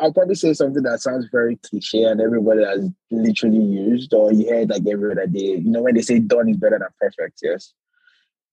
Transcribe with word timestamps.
I'll 0.00 0.12
probably 0.12 0.34
say 0.34 0.52
something 0.54 0.82
that 0.82 1.00
sounds 1.00 1.26
very 1.30 1.56
cliche 1.56 2.04
and 2.04 2.20
everybody 2.20 2.64
has 2.64 2.88
literally 3.10 3.58
used 3.58 4.12
or 4.14 4.32
you 4.32 4.48
heard 4.48 4.70
like 4.70 4.82
every 4.90 5.12
other 5.12 5.26
day. 5.26 5.56
You 5.56 5.70
know, 5.70 5.82
when 5.82 5.94
they 5.94 6.02
say 6.02 6.18
done 6.18 6.48
is 6.48 6.56
better 6.56 6.78
than 6.78 6.88
perfect, 7.00 7.40
yes. 7.42 7.72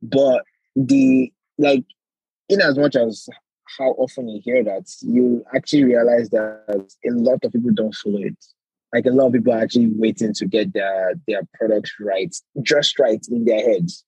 But 0.01 0.43
the 0.75 1.31
like, 1.57 1.85
in 2.49 2.61
as 2.61 2.77
much 2.77 2.95
as 2.95 3.27
how 3.77 3.91
often 3.91 4.27
you 4.27 4.41
hear 4.43 4.63
that, 4.63 4.89
you 5.01 5.45
actually 5.55 5.85
realize 5.85 6.29
that 6.29 6.63
a 6.69 7.09
lot 7.11 7.43
of 7.43 7.51
people 7.51 7.71
don't 7.73 7.95
follow 7.95 8.19
it. 8.19 8.37
Like 8.93 9.05
a 9.05 9.11
lot 9.11 9.27
of 9.27 9.33
people 9.33 9.53
are 9.53 9.61
actually 9.61 9.87
waiting 9.87 10.33
to 10.33 10.45
get 10.45 10.73
their 10.73 11.13
their 11.27 11.41
products 11.53 11.93
right, 11.99 12.35
just 12.61 12.99
right 12.99 13.25
in 13.29 13.45
their 13.45 13.61
heads 13.61 14.03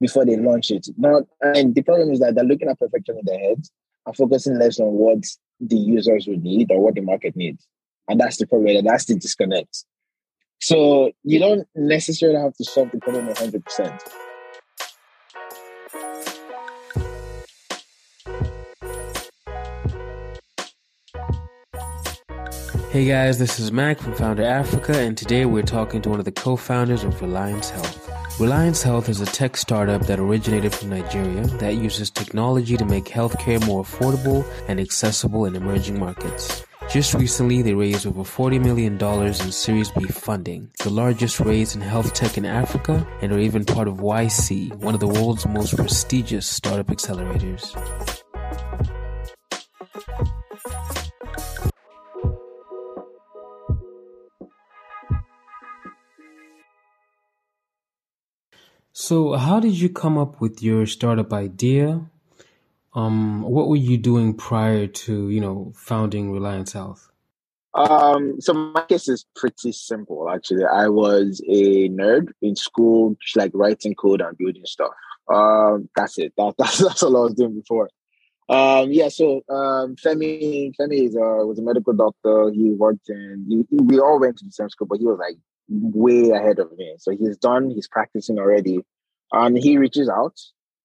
before 0.00 0.26
they 0.26 0.36
launch 0.36 0.70
it. 0.70 0.86
Not 0.98 1.24
and 1.40 1.74
the 1.74 1.82
problem 1.82 2.10
is 2.10 2.20
that 2.20 2.34
they're 2.34 2.44
looking 2.44 2.68
at 2.68 2.78
perfection 2.78 3.18
in 3.18 3.24
their 3.24 3.38
heads 3.38 3.70
and 4.06 4.16
focusing 4.16 4.58
less 4.58 4.80
on 4.80 4.88
what 4.88 5.24
the 5.60 5.76
users 5.76 6.26
would 6.26 6.42
need 6.42 6.70
or 6.70 6.82
what 6.82 6.94
the 6.94 7.02
market 7.02 7.36
needs. 7.36 7.66
And 8.08 8.18
that's 8.18 8.38
the 8.38 8.46
problem. 8.46 8.84
That's 8.84 9.04
the 9.04 9.14
disconnect. 9.14 9.84
So 10.60 11.12
you 11.22 11.38
don't 11.38 11.66
necessarily 11.74 12.40
have 12.40 12.54
to 12.54 12.64
solve 12.64 12.90
the 12.90 12.98
problem 12.98 13.28
100%. 13.28 14.00
Hey 22.90 23.06
guys, 23.06 23.38
this 23.38 23.60
is 23.60 23.70
Mac 23.70 24.00
from 24.00 24.14
Founder 24.14 24.42
Africa, 24.42 24.98
and 24.98 25.16
today 25.16 25.44
we're 25.44 25.62
talking 25.62 26.02
to 26.02 26.08
one 26.08 26.18
of 26.18 26.24
the 26.24 26.32
co 26.32 26.56
founders 26.56 27.04
of 27.04 27.22
Reliance 27.22 27.70
Health. 27.70 28.19
Reliance 28.40 28.82
Health 28.82 29.10
is 29.10 29.20
a 29.20 29.26
tech 29.26 29.54
startup 29.54 30.06
that 30.06 30.18
originated 30.18 30.74
from 30.74 30.88
Nigeria 30.88 31.42
that 31.58 31.74
uses 31.74 32.08
technology 32.08 32.74
to 32.74 32.86
make 32.86 33.04
healthcare 33.04 33.62
more 33.66 33.84
affordable 33.84 34.50
and 34.66 34.80
accessible 34.80 35.44
in 35.44 35.54
emerging 35.54 35.98
markets. 35.98 36.64
Just 36.88 37.12
recently, 37.12 37.60
they 37.60 37.74
raised 37.74 38.06
over 38.06 38.22
$40 38.22 38.58
million 38.64 38.94
in 38.98 39.52
Series 39.52 39.90
B 39.90 40.06
funding, 40.06 40.70
the 40.82 40.88
largest 40.88 41.38
raise 41.38 41.74
in 41.74 41.82
health 41.82 42.14
tech 42.14 42.38
in 42.38 42.46
Africa, 42.46 43.06
and 43.20 43.30
are 43.30 43.38
even 43.38 43.66
part 43.66 43.86
of 43.86 43.98
YC, 43.98 44.74
one 44.76 44.94
of 44.94 45.00
the 45.00 45.06
world's 45.06 45.46
most 45.46 45.76
prestigious 45.76 46.46
startup 46.46 46.86
accelerators. 46.86 48.19
So, 59.00 59.32
how 59.32 59.60
did 59.60 59.80
you 59.80 59.88
come 59.88 60.18
up 60.18 60.42
with 60.42 60.62
your 60.62 60.84
startup 60.84 61.32
idea? 61.32 62.02
Um, 62.92 63.40
what 63.40 63.66
were 63.68 63.76
you 63.76 63.96
doing 63.96 64.34
prior 64.34 64.86
to, 64.86 65.30
you 65.30 65.40
know, 65.40 65.72
founding 65.74 66.30
Reliance 66.30 66.74
Health? 66.74 67.10
Um, 67.72 68.42
so 68.42 68.52
my 68.52 68.84
case 68.86 69.08
is 69.08 69.24
pretty 69.34 69.72
simple 69.72 70.28
actually. 70.28 70.66
I 70.66 70.88
was 70.88 71.40
a 71.48 71.88
nerd 71.88 72.32
in 72.42 72.56
school, 72.56 73.16
just 73.22 73.38
like 73.38 73.52
writing 73.54 73.94
code 73.94 74.20
and 74.20 74.36
building 74.36 74.66
stuff. 74.66 74.92
Um, 75.32 75.88
that's 75.96 76.18
it. 76.18 76.34
That, 76.36 76.52
that's 76.58 76.76
that's 76.76 77.02
all 77.02 77.16
I 77.16 77.20
was 77.20 77.34
doing 77.34 77.54
before. 77.58 77.88
Um, 78.50 78.92
yeah. 78.92 79.08
So 79.08 79.36
um, 79.48 79.96
Femi 79.96 80.74
Femi 80.78 81.06
is 81.08 81.16
uh, 81.16 81.46
was 81.46 81.58
a 81.58 81.62
medical 81.62 81.94
doctor. 81.94 82.50
He 82.50 82.72
worked 82.72 83.08
in. 83.08 83.46
He, 83.48 83.76
we 83.78 83.98
all 83.98 84.20
went 84.20 84.36
to 84.40 84.44
the 84.44 84.52
same 84.52 84.68
school, 84.68 84.88
but 84.88 84.98
he 84.98 85.06
was 85.06 85.18
like 85.18 85.38
way 85.70 86.30
ahead 86.30 86.58
of 86.58 86.76
me. 86.76 86.94
So 86.98 87.12
he's 87.12 87.36
done, 87.36 87.70
he's 87.70 87.88
practicing 87.88 88.38
already. 88.38 88.80
And 89.32 89.56
he 89.56 89.78
reaches 89.78 90.08
out 90.08 90.36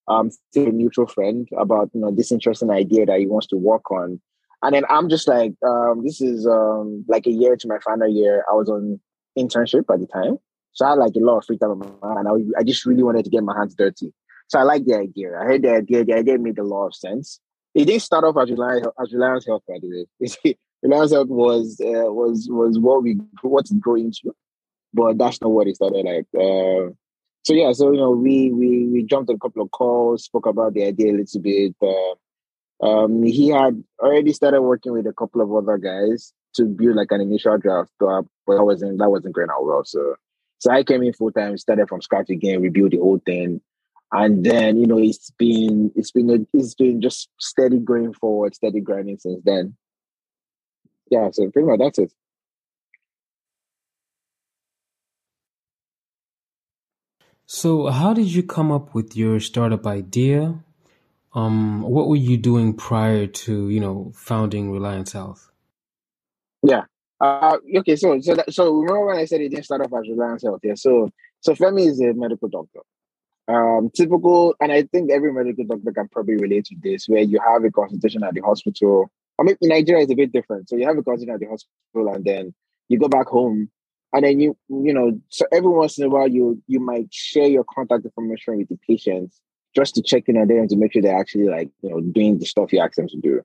um, 0.08 0.30
to 0.53 0.67
a 0.67 0.72
mutual 0.72 1.08
friend 1.08 1.47
about, 1.58 1.89
you 1.94 2.02
know, 2.02 2.11
this 2.11 2.31
interesting 2.31 2.69
idea 2.69 3.06
that 3.08 3.19
he 3.19 3.25
wants 3.25 3.47
to 3.47 3.58
work 3.58 3.89
on. 3.91 4.22
And 4.61 4.75
then 4.75 4.83
I'm 4.89 5.09
just 5.09 5.28
like, 5.28 5.53
um, 5.66 6.03
this 6.03 6.22
is 6.22 6.47
um, 6.47 7.03
like 7.08 7.25
a 7.28 7.31
year 7.31 7.56
to 7.56 7.67
my 7.67 7.80
final 7.80 8.08
year. 8.08 8.45
I 8.50 8.53
was 8.53 8.69
on 8.69 9.00
internship 9.38 9.91
at 9.91 10.00
the 10.00 10.08
time. 10.08 10.38
So 10.73 10.86
I 10.86 10.89
had 10.89 11.00
like 11.00 11.16
a 11.16 11.19
lot 11.19 11.38
of 11.38 11.45
free 11.45 11.58
time 11.58 11.81
and 11.81 12.28
I, 12.28 12.59
I 12.59 12.63
just 12.63 12.85
really 12.85 13.03
wanted 13.03 13.23
to 13.25 13.31
get 13.31 13.44
my 13.44 13.56
hands 13.56 13.75
dirty. 13.75 14.13
So 14.47 14.59
I 14.59 14.63
like 14.63 14.85
the 14.85 14.96
idea. 14.96 15.38
I 15.40 15.46
heard 15.46 15.63
the 15.63 15.72
idea. 15.72 16.06
The 16.06 16.13
idea 16.13 16.38
made 16.38 16.59
a 16.59 16.63
lot 16.63 16.88
of 16.88 16.96
sense. 16.96 17.40
It 17.73 17.85
didn't 17.85 18.03
start 18.03 18.23
off 18.23 18.38
as 18.38 18.52
Reliance, 18.52 18.88
as 19.02 19.13
Reliance 19.13 19.46
Health, 19.46 19.63
by 19.67 19.75
the 19.81 20.06
way. 20.22 20.56
Reliance 20.84 21.12
Health 21.12 21.29
was 21.29 21.79
uh, 21.81 22.12
was 22.12 22.47
was 22.50 22.78
what 22.78 23.03
we 23.03 23.17
what 23.41 23.66
into 23.69 24.35
but 24.95 25.17
that's 25.17 25.41
not 25.41 25.51
what 25.51 25.67
it 25.67 25.75
started 25.75 26.06
like. 26.06 26.25
Uh, 26.33 26.94
so 27.44 27.53
yeah, 27.53 27.72
so 27.73 27.91
you 27.91 27.97
know, 28.00 28.11
we 28.11 28.51
we 28.51 28.88
we 28.88 29.03
jumped 29.03 29.29
a 29.29 29.38
couple 29.38 29.61
of 29.61 29.72
calls, 29.72 30.23
spoke 30.23 30.47
about 30.47 30.73
the 30.73 30.83
idea 30.85 31.11
a 31.11 31.17
little 31.17 31.41
bit. 31.41 31.75
Uh, 31.81 32.16
um, 32.85 33.23
he 33.23 33.50
had 33.50 33.84
already 34.00 34.34
started 34.34 34.61
working 34.61 34.94
with 34.94 35.05
a 35.07 35.13
couple 35.13 35.41
of 35.41 35.53
other 35.53 35.78
guys 35.78 36.34
to 36.55 36.66
build 36.66 36.95
like 36.95 37.11
an 37.11 37.22
initial 37.22 37.57
draft, 37.57 37.91
but 38.00 38.23
that 38.47 38.63
wasn't 38.63 38.97
that 38.97 39.09
wasn't 39.09 39.35
going 39.35 39.50
out 39.50 39.66
well. 39.66 39.84
So 39.85 40.16
so 40.59 40.72
I 40.72 40.84
came 40.84 41.03
in 41.03 41.13
full 41.13 41.31
time, 41.31 41.57
started 41.57 41.88
from 41.88 42.01
scratch 42.01 42.29
again, 42.29 42.61
rebuilt 42.61 42.91
the 42.91 42.97
whole 42.97 43.22
thing, 43.23 43.61
and 44.11 44.44
then 44.44 44.78
you 44.78 44.88
know 44.88 44.97
it's 44.97 45.29
been 45.31 45.91
it's 45.95 46.11
been 46.11 46.29
a, 46.29 46.57
it's 46.57 46.73
been 46.73 47.01
just 47.01 47.29
steady 47.39 47.78
going 47.78 48.13
forward, 48.13 48.55
steady 48.55 48.79
grinding 48.79 49.19
since 49.19 49.41
then. 49.44 49.75
Yeah, 51.11 51.29
so 51.31 51.50
pretty 51.51 51.67
much 51.67 51.79
that's 51.79 52.00
it. 52.00 52.11
So, 57.47 57.88
how 57.88 58.13
did 58.13 58.33
you 58.33 58.41
come 58.41 58.72
up 58.72 58.95
with 58.95 59.16
your 59.16 59.39
startup 59.39 59.85
idea? 59.85 60.56
Um, 61.33 61.81
what 61.81 62.07
were 62.07 62.16
you 62.16 62.38
doing 62.38 62.73
prior 62.73 63.28
to, 63.28 63.69
you 63.69 63.79
know, 63.79 64.11
founding 64.16 64.72
Reliance 64.72 65.11
Health? 65.11 65.51
Yeah. 66.63 66.85
Uh, 67.22 67.57
okay. 67.78 67.95
So, 67.97 68.19
so, 68.22 68.35
that, 68.35 68.51
so 68.51 68.73
remember 68.73 69.05
when 69.05 69.17
I 69.17 69.25
said 69.25 69.41
it 69.41 69.50
didn't 69.50 69.66
start 69.66 69.81
off 69.81 69.94
as 69.94 70.09
Reliance 70.09 70.44
Health? 70.44 70.61
Yeah. 70.63 70.73
So, 70.75 71.11
so 71.41 71.53
Femi 71.53 71.88
is 71.88 72.01
a 72.01 72.13
medical 72.13 72.47
doctor. 72.47 72.79
Um, 73.47 73.91
typical, 73.95 74.55
and 74.59 74.72
I 74.72 74.84
think 74.84 75.11
every 75.11 75.31
medical 75.31 75.66
doctor 75.66 75.91
can 75.91 76.07
probably 76.07 76.38
relate 76.38 76.66
to 76.66 76.75
this, 76.81 77.07
where 77.07 77.22
you 77.22 77.39
have 77.45 77.63
a 77.63 77.69
consultation 77.69 78.23
at 78.23 78.34
the 78.34 78.41
hospital. 78.41 79.11
I 79.39 79.44
mean, 79.44 79.55
in 79.61 79.69
Nigeria, 79.69 80.01
it's 80.01 80.11
a 80.11 80.16
bit 80.16 80.31
different. 80.31 80.67
So 80.67 80.78
you 80.78 80.88
have 80.88 80.97
a 80.97 81.03
consultation 81.03 81.35
at 81.35 81.39
the 81.41 81.47
hospital, 81.47 82.11
and 82.16 82.25
then 82.25 82.55
you 82.89 82.97
go 82.97 83.07
back 83.07 83.28
home 83.28 83.69
and 84.13 84.23
then 84.23 84.39
you 84.39 84.57
you 84.69 84.93
know 84.93 85.19
so 85.29 85.45
every 85.51 85.69
once 85.69 85.97
in 85.97 86.05
a 86.05 86.09
while 86.09 86.27
you 86.27 86.61
you 86.67 86.79
might 86.79 87.13
share 87.13 87.47
your 87.47 87.63
contact 87.63 88.05
information 88.05 88.57
with 88.57 88.69
the 88.69 88.77
patients 88.88 89.39
just 89.75 89.95
to 89.95 90.01
check 90.01 90.23
in 90.27 90.38
on 90.38 90.47
them 90.47 90.67
to 90.67 90.77
make 90.77 90.93
sure 90.93 91.01
they're 91.01 91.19
actually 91.19 91.49
like 91.49 91.69
you 91.81 91.89
know 91.89 91.99
doing 91.99 92.39
the 92.39 92.45
stuff 92.45 92.71
you 92.71 92.79
ask 92.79 92.95
them 92.95 93.07
to 93.07 93.17
do. 93.17 93.41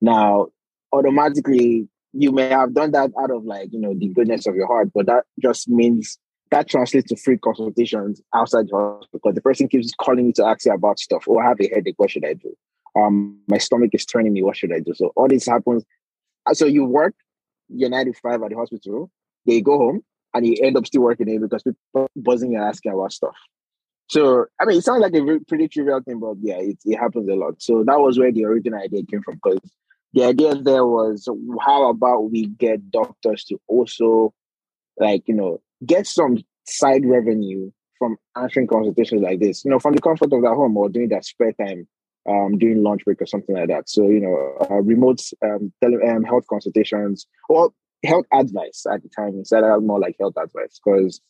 Now 0.00 0.48
automatically 0.92 1.88
you 2.12 2.30
may 2.30 2.48
have 2.48 2.74
done 2.74 2.92
that 2.92 3.10
out 3.20 3.30
of 3.30 3.44
like 3.44 3.72
you 3.72 3.80
know 3.80 3.94
the 3.94 4.08
goodness 4.08 4.46
of 4.46 4.54
your 4.54 4.68
heart 4.68 4.90
but 4.94 5.06
that 5.06 5.24
just 5.42 5.68
means 5.68 6.18
that 6.50 6.68
translates 6.68 7.08
to 7.08 7.16
free 7.16 7.36
consultations 7.36 8.22
outside 8.32 8.68
the 8.68 8.76
hospital 8.76 9.08
because 9.12 9.34
the 9.34 9.40
person 9.40 9.66
keeps 9.66 9.92
calling 10.00 10.26
you 10.26 10.32
to 10.32 10.46
ask 10.46 10.66
you 10.66 10.72
about 10.72 11.00
stuff. 11.00 11.24
Oh, 11.26 11.38
I 11.38 11.48
have 11.48 11.60
a 11.60 11.68
headache. 11.68 11.94
What 11.96 12.10
should 12.10 12.24
i 12.24 12.34
do? 12.34 12.54
Um 12.96 13.40
my 13.48 13.58
stomach 13.58 13.90
is 13.92 14.06
turning 14.06 14.32
me. 14.32 14.42
What 14.42 14.56
should 14.56 14.72
i 14.72 14.78
do? 14.78 14.94
So 14.94 15.12
all 15.16 15.26
this 15.26 15.46
happens. 15.46 15.82
So 16.52 16.66
you 16.66 16.84
work 16.84 17.14
you're 17.68 17.88
95 17.90 18.42
at 18.42 18.50
the 18.50 18.56
hospital 18.56 19.10
they 19.46 19.60
go 19.60 19.78
home 19.78 20.02
and 20.34 20.46
you 20.46 20.56
end 20.62 20.76
up 20.76 20.86
still 20.86 21.02
working 21.02 21.26
there 21.26 21.40
because 21.40 21.62
people 21.62 22.08
buzzing 22.16 22.54
and 22.54 22.64
asking 22.64 22.92
about 22.92 23.12
stuff. 23.12 23.36
So, 24.08 24.46
I 24.60 24.66
mean, 24.66 24.78
it 24.78 24.84
sounds 24.84 25.00
like 25.00 25.14
a 25.14 25.40
pretty 25.48 25.68
trivial 25.68 26.00
thing, 26.02 26.20
but 26.20 26.36
yeah, 26.40 26.58
it, 26.58 26.78
it 26.84 26.96
happens 26.96 27.28
a 27.28 27.34
lot. 27.34 27.62
So 27.62 27.84
that 27.84 28.00
was 28.00 28.18
where 28.18 28.32
the 28.32 28.44
original 28.44 28.82
idea 28.82 29.02
came 29.04 29.22
from 29.22 29.36
because 29.36 29.60
the 30.12 30.24
idea 30.24 30.54
there 30.54 30.86
was 30.86 31.28
how 31.60 31.88
about 31.88 32.30
we 32.30 32.46
get 32.46 32.90
doctors 32.90 33.44
to 33.44 33.58
also, 33.66 34.34
like, 34.98 35.26
you 35.26 35.34
know, 35.34 35.60
get 35.84 36.06
some 36.06 36.38
side 36.66 37.04
revenue 37.06 37.70
from 37.98 38.16
answering 38.36 38.66
consultations 38.66 39.22
like 39.22 39.40
this, 39.40 39.64
you 39.64 39.70
know, 39.70 39.78
from 39.78 39.94
the 39.94 40.00
comfort 40.00 40.32
of 40.32 40.42
their 40.42 40.54
home 40.54 40.76
or 40.76 40.88
during 40.88 41.08
their 41.08 41.22
spare 41.22 41.52
time, 41.52 41.88
um, 42.28 42.58
during 42.58 42.82
lunch 42.82 43.04
break 43.04 43.20
or 43.22 43.26
something 43.26 43.56
like 43.56 43.68
that. 43.68 43.88
So, 43.88 44.08
you 44.08 44.20
know, 44.20 44.66
uh, 44.70 44.82
remote 44.82 45.20
um, 45.42 45.72
tele- 45.82 46.06
um, 46.08 46.22
health 46.24 46.46
consultations 46.48 47.26
or 47.48 47.72
health 48.04 48.26
advice 48.32 48.86
at 48.90 49.02
the 49.02 49.08
time 49.08 49.34
instead 49.34 49.64
of 49.64 49.82
more 49.82 49.98
like 49.98 50.16
health 50.18 50.34
advice 50.36 50.80
because 50.84 51.20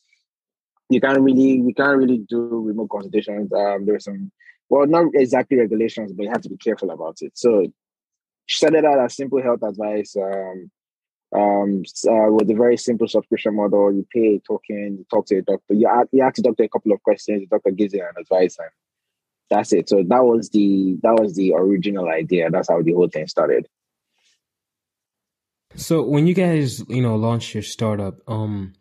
you 0.91 1.01
can't 1.01 1.21
really 1.21 1.61
we 1.61 1.73
can't 1.73 1.99
really 1.99 2.19
do 2.29 2.65
remote 2.67 2.91
consultations. 2.91 3.53
Um, 3.53 3.87
there's 3.87 4.05
some 4.05 4.31
well, 4.69 4.87
not 4.87 5.07
exactly 5.15 5.59
regulations, 5.59 6.13
but 6.13 6.25
you 6.25 6.31
have 6.31 6.43
to 6.43 6.49
be 6.49 6.57
careful 6.57 6.91
about 6.91 7.19
it. 7.21 7.33
So 7.37 7.67
she 8.47 8.57
started 8.57 8.85
out 8.85 8.99
as 8.99 9.15
simple 9.15 9.43
health 9.43 9.63
advice. 9.63 10.17
Um, 10.17 10.71
um, 11.35 11.83
uh, 12.09 12.31
with 12.31 12.49
a 12.51 12.55
very 12.55 12.77
simple 12.77 13.09
subscription 13.09 13.57
model. 13.57 13.93
You 13.93 14.07
pay 14.13 14.37
a 14.37 14.41
token, 14.41 14.99
you 14.99 15.07
talk 15.11 15.27
to 15.27 15.39
a 15.39 15.43
doctor. 15.43 15.75
You 15.75 15.89
ask, 15.89 16.09
you 16.13 16.23
ask 16.23 16.37
the 16.37 16.43
doctor 16.43 16.63
a 16.63 16.69
couple 16.69 16.93
of 16.93 17.03
questions. 17.03 17.41
The 17.41 17.47
doctor 17.47 17.71
gives 17.73 17.93
you 17.93 18.03
an 18.03 18.13
advice, 18.19 18.57
and 18.59 18.69
that's 19.51 19.73
it. 19.73 19.89
So 19.89 20.05
that 20.07 20.25
was 20.25 20.51
the 20.51 20.97
that 21.03 21.19
was 21.21 21.35
the 21.35 21.55
original 21.55 22.09
idea. 22.09 22.51
That's 22.51 22.69
how 22.69 22.83
the 22.83 22.93
whole 22.93 23.09
thing 23.09 23.27
started. 23.27 23.67
So 25.77 26.03
when 26.03 26.27
you 26.27 26.35
guys, 26.35 26.85
you 26.89 27.03
know, 27.03 27.17
launched 27.17 27.55
your 27.55 27.63
startup, 27.63 28.21
um, 28.29 28.75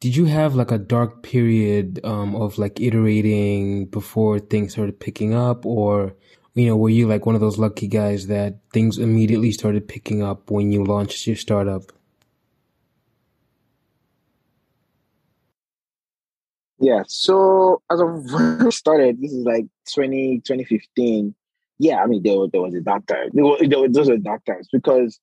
did 0.00 0.16
you 0.16 0.24
have 0.24 0.54
like 0.54 0.70
a 0.72 0.78
dark 0.78 1.22
period 1.22 2.00
um, 2.04 2.34
of 2.34 2.58
like 2.58 2.80
iterating 2.80 3.86
before 3.86 4.38
things 4.38 4.72
started 4.72 4.98
picking 4.98 5.34
up, 5.34 5.64
or 5.64 6.14
you 6.54 6.66
know, 6.66 6.76
were 6.76 6.88
you 6.90 7.06
like 7.06 7.26
one 7.26 7.34
of 7.34 7.40
those 7.40 7.58
lucky 7.58 7.86
guys 7.86 8.26
that 8.26 8.58
things 8.72 8.98
immediately 8.98 9.52
started 9.52 9.86
picking 9.86 10.22
up 10.22 10.50
when 10.50 10.72
you 10.72 10.84
launched 10.84 11.26
your 11.26 11.36
startup? 11.36 11.82
Yeah. 16.80 17.02
So 17.06 17.82
as 17.90 18.00
of 18.00 18.08
when 18.32 18.64
we 18.64 18.70
started, 18.72 19.20
this 19.20 19.32
is 19.32 19.44
like 19.44 19.66
20, 19.94 20.40
2015. 20.40 21.34
Yeah, 21.78 22.02
I 22.02 22.06
mean, 22.06 22.22
there, 22.22 22.36
there 22.52 22.60
was 22.60 22.74
a 22.74 22.82
time. 22.82 23.30
There, 23.32 23.44
was, 23.44 23.60
there, 23.66 23.88
those 23.88 24.08
were 24.10 24.18
times 24.18 24.68
because 24.72 25.20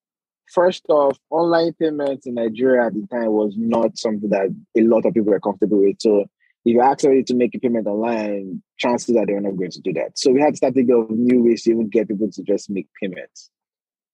first 0.51 0.85
off, 0.89 1.17
online 1.29 1.73
payments 1.73 2.25
in 2.25 2.35
Nigeria 2.35 2.87
at 2.87 2.93
the 2.93 3.05
time 3.07 3.31
was 3.31 3.55
not 3.57 3.97
something 3.97 4.29
that 4.29 4.49
a 4.77 4.81
lot 4.81 5.05
of 5.05 5.13
people 5.13 5.31
were 5.31 5.39
comfortable 5.39 5.79
with. 5.81 5.97
So 5.99 6.21
if 6.21 6.73
you 6.73 6.81
ask 6.81 7.01
somebody 7.01 7.23
to 7.23 7.35
make 7.35 7.55
a 7.55 7.59
payment 7.59 7.87
online, 7.87 8.61
chances 8.77 9.15
are 9.15 9.25
they're 9.25 9.39
not 9.39 9.57
going 9.57 9.71
to 9.71 9.81
do 9.81 9.93
that. 9.93 10.17
So 10.17 10.31
we 10.31 10.41
had 10.41 10.51
to 10.53 10.57
start 10.57 10.73
thinking 10.73 10.95
of 10.95 11.09
new 11.09 11.43
ways 11.43 11.63
to 11.63 11.71
even 11.71 11.89
get 11.89 12.07
people 12.07 12.29
to 12.31 12.43
just 12.43 12.69
make 12.69 12.87
payments, 13.01 13.49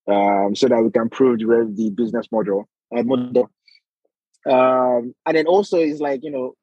um, 0.07 0.55
so 0.55 0.67
that 0.67 0.83
we 0.83 0.91
can 0.91 1.09
prove 1.09 1.39
the, 1.39 1.73
the 1.75 1.89
business 1.91 2.27
model. 2.31 2.67
Uh, 2.95 3.03
model. 3.03 3.49
Um, 4.49 5.15
and 5.25 5.37
then 5.37 5.47
also 5.47 5.77
it's 5.77 6.01
like 6.01 6.21
you 6.23 6.31
know, 6.31 6.53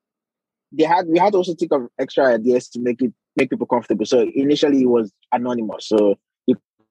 they 0.72 0.84
had 0.84 1.06
we 1.08 1.18
had 1.18 1.32
to 1.32 1.38
also 1.38 1.54
think 1.54 1.72
of 1.72 1.88
extra 1.98 2.26
ideas 2.26 2.68
to 2.70 2.80
make 2.80 3.02
it 3.02 3.12
make 3.36 3.50
people 3.50 3.66
comfortable. 3.66 4.06
So 4.06 4.30
initially 4.34 4.82
it 4.82 4.88
was 4.88 5.12
anonymous, 5.32 5.88
so 5.88 6.16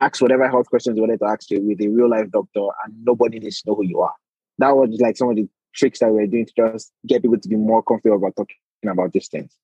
ask 0.02 0.22
whatever 0.22 0.48
health 0.48 0.70
questions 0.70 0.96
you 0.96 1.02
wanted 1.02 1.20
to 1.20 1.26
ask 1.26 1.50
you 1.52 1.62
with 1.62 1.82
a 1.82 1.88
real 1.88 2.10
life 2.10 2.30
doctor, 2.32 2.68
and 2.84 2.94
nobody 3.04 3.40
needs 3.40 3.62
to 3.62 3.70
know 3.70 3.76
who 3.76 3.86
you 3.86 4.00
are. 4.00 4.14
That 4.58 4.76
was 4.76 4.90
like 5.00 5.18
some 5.18 5.30
of 5.30 5.36
the 5.36 5.48
tricks 5.74 6.00
that 6.00 6.12
we 6.12 6.24
are 6.24 6.28
doing 6.28 6.46
to 6.46 6.54
just 6.56 6.92
get 7.06 7.22
people 7.22 7.40
to 7.40 7.50
be 7.50 7.56
more 7.56 7.84
comfortable 7.84 8.18
about 8.18 8.36
talking 8.36 8.56
about 8.88 9.14
these 9.14 9.28
things. 9.28 9.56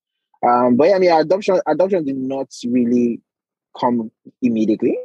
Um, 0.45 0.75
but 0.75 0.89
yeah, 0.89 0.95
I 0.95 0.99
mean, 0.99 1.11
adoption 1.11 1.59
adoption 1.67 2.05
did 2.05 2.17
not 2.17 2.47
really 2.65 3.21
come 3.79 4.11
immediately. 4.41 4.97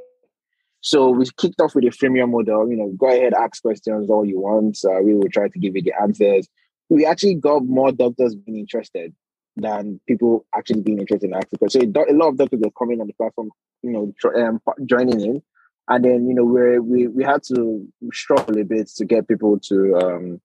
So 0.83 1.11
we 1.11 1.27
kicked 1.37 1.61
off 1.61 1.75
with 1.75 1.85
a 1.85 1.89
freemium 1.89 2.31
model. 2.31 2.71
You 2.71 2.77
know, 2.77 2.93
go 2.97 3.09
ahead, 3.09 3.35
ask 3.35 3.63
questions 3.63 4.11
all 4.11 4.25
you 4.25 4.41
want. 4.41 4.79
Uh, 4.85 5.01
we 5.03 5.15
will 5.15 5.29
try 5.31 5.49
to 5.49 5.59
give 5.59 5.77
you 5.77 5.83
the 5.83 5.95
answers. 6.01 6.49
We 6.89 7.07
actually 7.07 7.37
got 7.37 7.65
more 7.65 7.93
doctors 7.93 8.35
being 8.35 8.59
interested 8.59 9.15
than 9.61 10.01
people 10.07 10.47
actually 10.55 10.81
being 10.81 10.99
interested 10.99 11.29
in 11.29 11.35
Africa. 11.35 11.67
So 11.69 11.81
a 11.81 12.13
lot 12.13 12.29
of 12.29 12.37
doctors 12.37 12.61
were 12.63 12.71
coming 12.71 13.01
on 13.01 13.07
the 13.07 13.13
platform, 13.15 13.51
you 13.83 13.93
know, 13.93 14.13
um, 14.37 14.61
joining 14.87 15.21
in, 15.21 15.43
and 15.89 16.05
then 16.05 16.29
you 16.29 16.35
know 16.35 16.45
we 16.45 16.79
we 16.79 17.07
we 17.09 17.25
had 17.25 17.43
to 17.45 17.87
struggle 18.13 18.59
a 18.59 18.65
bit 18.65 18.89
to 18.97 19.05
get 19.05 19.29
people 19.29 19.59
to 19.61 19.97
um, 19.97 20.41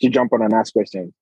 to 0.00 0.08
jump 0.08 0.32
on 0.32 0.42
and 0.42 0.54
ask 0.54 0.72
questions. 0.72 1.12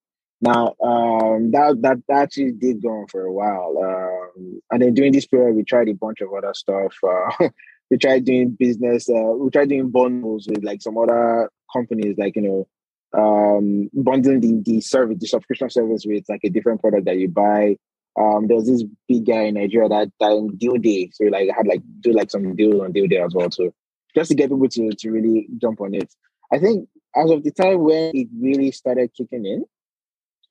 Now, 0.41 0.75
um, 0.83 1.51
that, 1.53 1.79
that 1.81 2.03
that 2.09 2.23
actually 2.25 2.53
did 2.53 2.83
go 2.83 2.91
on 2.91 3.07
for 3.09 3.23
a 3.23 3.33
while, 3.33 3.75
um, 3.83 4.61
and 4.71 4.83
then 4.83 4.93
during 4.93 5.13
this 5.13 5.27
period, 5.27 5.57
we 5.57 5.65
tried 5.65 5.89
a 5.89 5.95
bunch 5.95 6.21
of 6.21 6.29
other 6.33 6.53
stuff. 6.53 6.95
Uh, 7.03 7.49
we 7.91 7.97
tried 7.97 8.25
doing 8.27 8.51
business. 8.51 9.09
Uh, 9.09 9.33
we 9.35 9.49
tried 9.51 9.71
doing 9.71 9.91
bundles 9.91 10.47
with 10.49 10.63
like 10.63 10.83
some 10.83 10.99
other 10.99 11.51
companies, 11.73 12.17
like 12.19 12.37
you 12.37 12.43
know, 12.43 12.69
um, 13.13 13.91
bundling 13.93 14.41
the, 14.41 14.63
the 14.65 14.81
service, 14.81 15.19
the 15.21 15.27
subscription 15.27 15.71
service 15.71 16.05
with 16.07 16.25
like 16.29 16.41
a 16.45 16.51
different 16.51 16.81
product 16.81 17.07
that 17.07 17.19
you 17.19 17.29
buy. 17.29 17.77
Um, 18.19 18.47
there 18.47 18.57
was 18.57 18.67
this 18.67 18.83
big 19.09 19.27
guy 19.27 19.43
in 19.43 19.55
Nigeria 19.55 19.89
that 19.89 20.11
time 20.21 20.57
DealDey, 20.57 21.11
so 21.13 21.25
like 21.27 21.51
had 21.55 21.67
like 21.67 21.83
do 22.01 22.13
like 22.13 22.31
some 22.31 22.57
deals 22.57 22.81
on 22.81 22.93
DealDey 22.93 23.25
as 23.25 23.35
well, 23.35 23.51
so 23.51 23.73
just 24.15 24.31
to 24.31 24.35
get 24.35 24.51
people 24.51 24.69
to 24.69 24.91
to 24.91 25.11
really 25.11 25.49
jump 25.61 25.81
on 25.83 25.95
it. 25.95 26.13
I 26.51 26.59
think 26.59 26.89
as 27.15 27.31
of 27.31 27.45
the 27.45 27.51
time 27.51 27.81
when 27.81 28.13
it 28.15 28.29
really 28.41 28.71
started 28.73 29.11
kicking 29.15 29.45
in, 29.45 29.65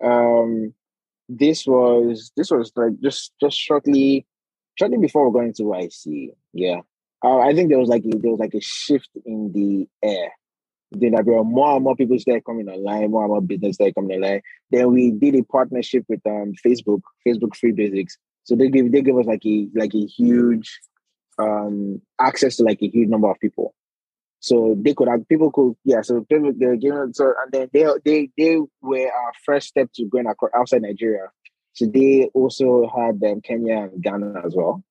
um, 0.07 0.73
this 1.27 1.65
was 1.65 2.31
this 2.37 2.51
was 2.51 2.71
like 2.75 2.99
just 3.01 3.33
just 3.41 3.57
shortly 3.57 4.27
shortly 4.75 4.97
before 4.97 5.25
we're 5.25 5.39
going 5.39 5.53
to 5.53 5.63
YC. 5.63 6.29
Yeah, 6.53 6.81
uh, 7.23 7.39
I 7.39 7.53
think 7.53 7.69
there 7.69 7.79
was 7.79 7.89
like 7.89 8.03
a, 8.05 8.17
there 8.17 8.31
was 8.31 8.39
like 8.39 8.53
a 8.53 8.61
shift 8.61 9.09
in 9.25 9.51
the 9.53 9.87
air. 10.07 10.31
Then 10.99 11.11
there 11.11 11.23
were 11.23 11.43
more 11.43 11.75
and 11.75 11.83
more 11.83 11.95
people 11.95 12.17
started 12.19 12.45
coming 12.45 12.67
online, 12.67 13.11
more 13.11 13.23
and 13.23 13.31
more 13.31 13.41
business 13.41 13.75
started 13.75 13.95
coming 13.95 14.17
online. 14.17 14.41
Then 14.71 14.91
we 14.91 15.11
did 15.11 15.35
a 15.35 15.43
partnership 15.43 16.05
with 16.07 16.21
um 16.25 16.53
Facebook, 16.65 17.01
Facebook 17.25 17.55
Free 17.55 17.71
Basics. 17.71 18.17
So 18.43 18.55
they 18.55 18.69
give 18.69 18.91
they 18.91 19.01
give 19.01 19.17
us 19.17 19.25
like 19.25 19.45
a 19.45 19.67
like 19.75 19.93
a 19.93 20.05
huge 20.05 20.79
um 21.39 22.01
access 22.19 22.57
to 22.57 22.63
like 22.63 22.81
a 22.81 22.87
huge 22.87 23.09
number 23.09 23.29
of 23.29 23.39
people. 23.39 23.73
So 24.39 24.75
they 24.79 24.93
could 24.93 25.07
have 25.07 25.27
people 25.27 25.51
could 25.51 25.75
yeah. 25.83 26.01
So 26.01 26.21
people 26.21 26.53
they 26.55 26.77
given 26.77 27.13
so 27.13 27.33
and 27.43 27.51
then 27.51 27.69
they 27.73 27.85
they 28.05 28.29
they 28.37 28.57
were 28.81 29.11
our 29.11 29.31
first 29.45 29.67
step 29.69 29.89
to 29.95 30.05
going 30.05 30.27
across, 30.27 30.51
outside 30.55 30.83
Nigeria. 30.83 31.29
So 31.73 31.87
they 31.87 32.29
also 32.33 32.89
had 32.95 33.21
um, 33.29 33.41
Kenya 33.41 33.89
and 33.91 34.01
Ghana 34.01 34.43
as 34.45 34.55
well. 34.55 34.83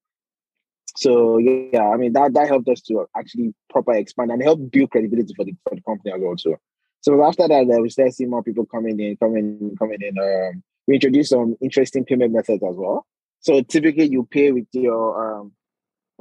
So 0.97 1.39
yeah, 1.39 1.89
I 1.89 1.97
mean 1.97 2.13
that 2.13 2.35
that 2.35 2.49
helped 2.49 2.69
us 2.69 2.81
to 2.83 3.07
actually 3.17 3.55
proper 3.69 3.95
expand 3.95 4.31
and 4.31 4.43
help 4.43 4.71
build 4.71 4.91
credibility 4.91 5.35
for 5.35 5.45
the 5.45 5.55
for 5.69 5.75
the 5.75 5.83
company 5.83 6.13
as 6.13 6.21
well 6.21 6.37
too. 6.37 6.57
So 7.01 7.23
after 7.23 7.47
that, 7.49 7.71
uh, 7.71 7.81
we 7.83 7.91
started 7.91 8.15
seeing 8.15 8.31
more 8.31 8.43
people 8.43 8.65
coming 8.65 8.99
in, 9.01 9.17
coming 9.17 9.75
coming 9.79 9.99
in. 10.01 10.19
Um, 10.19 10.63
we 10.87 10.95
introduced 10.95 11.31
some 11.31 11.57
interesting 11.61 12.05
payment 12.05 12.33
methods 12.33 12.63
as 12.63 12.77
well. 12.77 13.07
So 13.41 13.61
typically, 13.63 14.09
you 14.09 14.27
pay 14.31 14.53
with 14.53 14.67
your 14.73 15.41
um, 15.41 15.53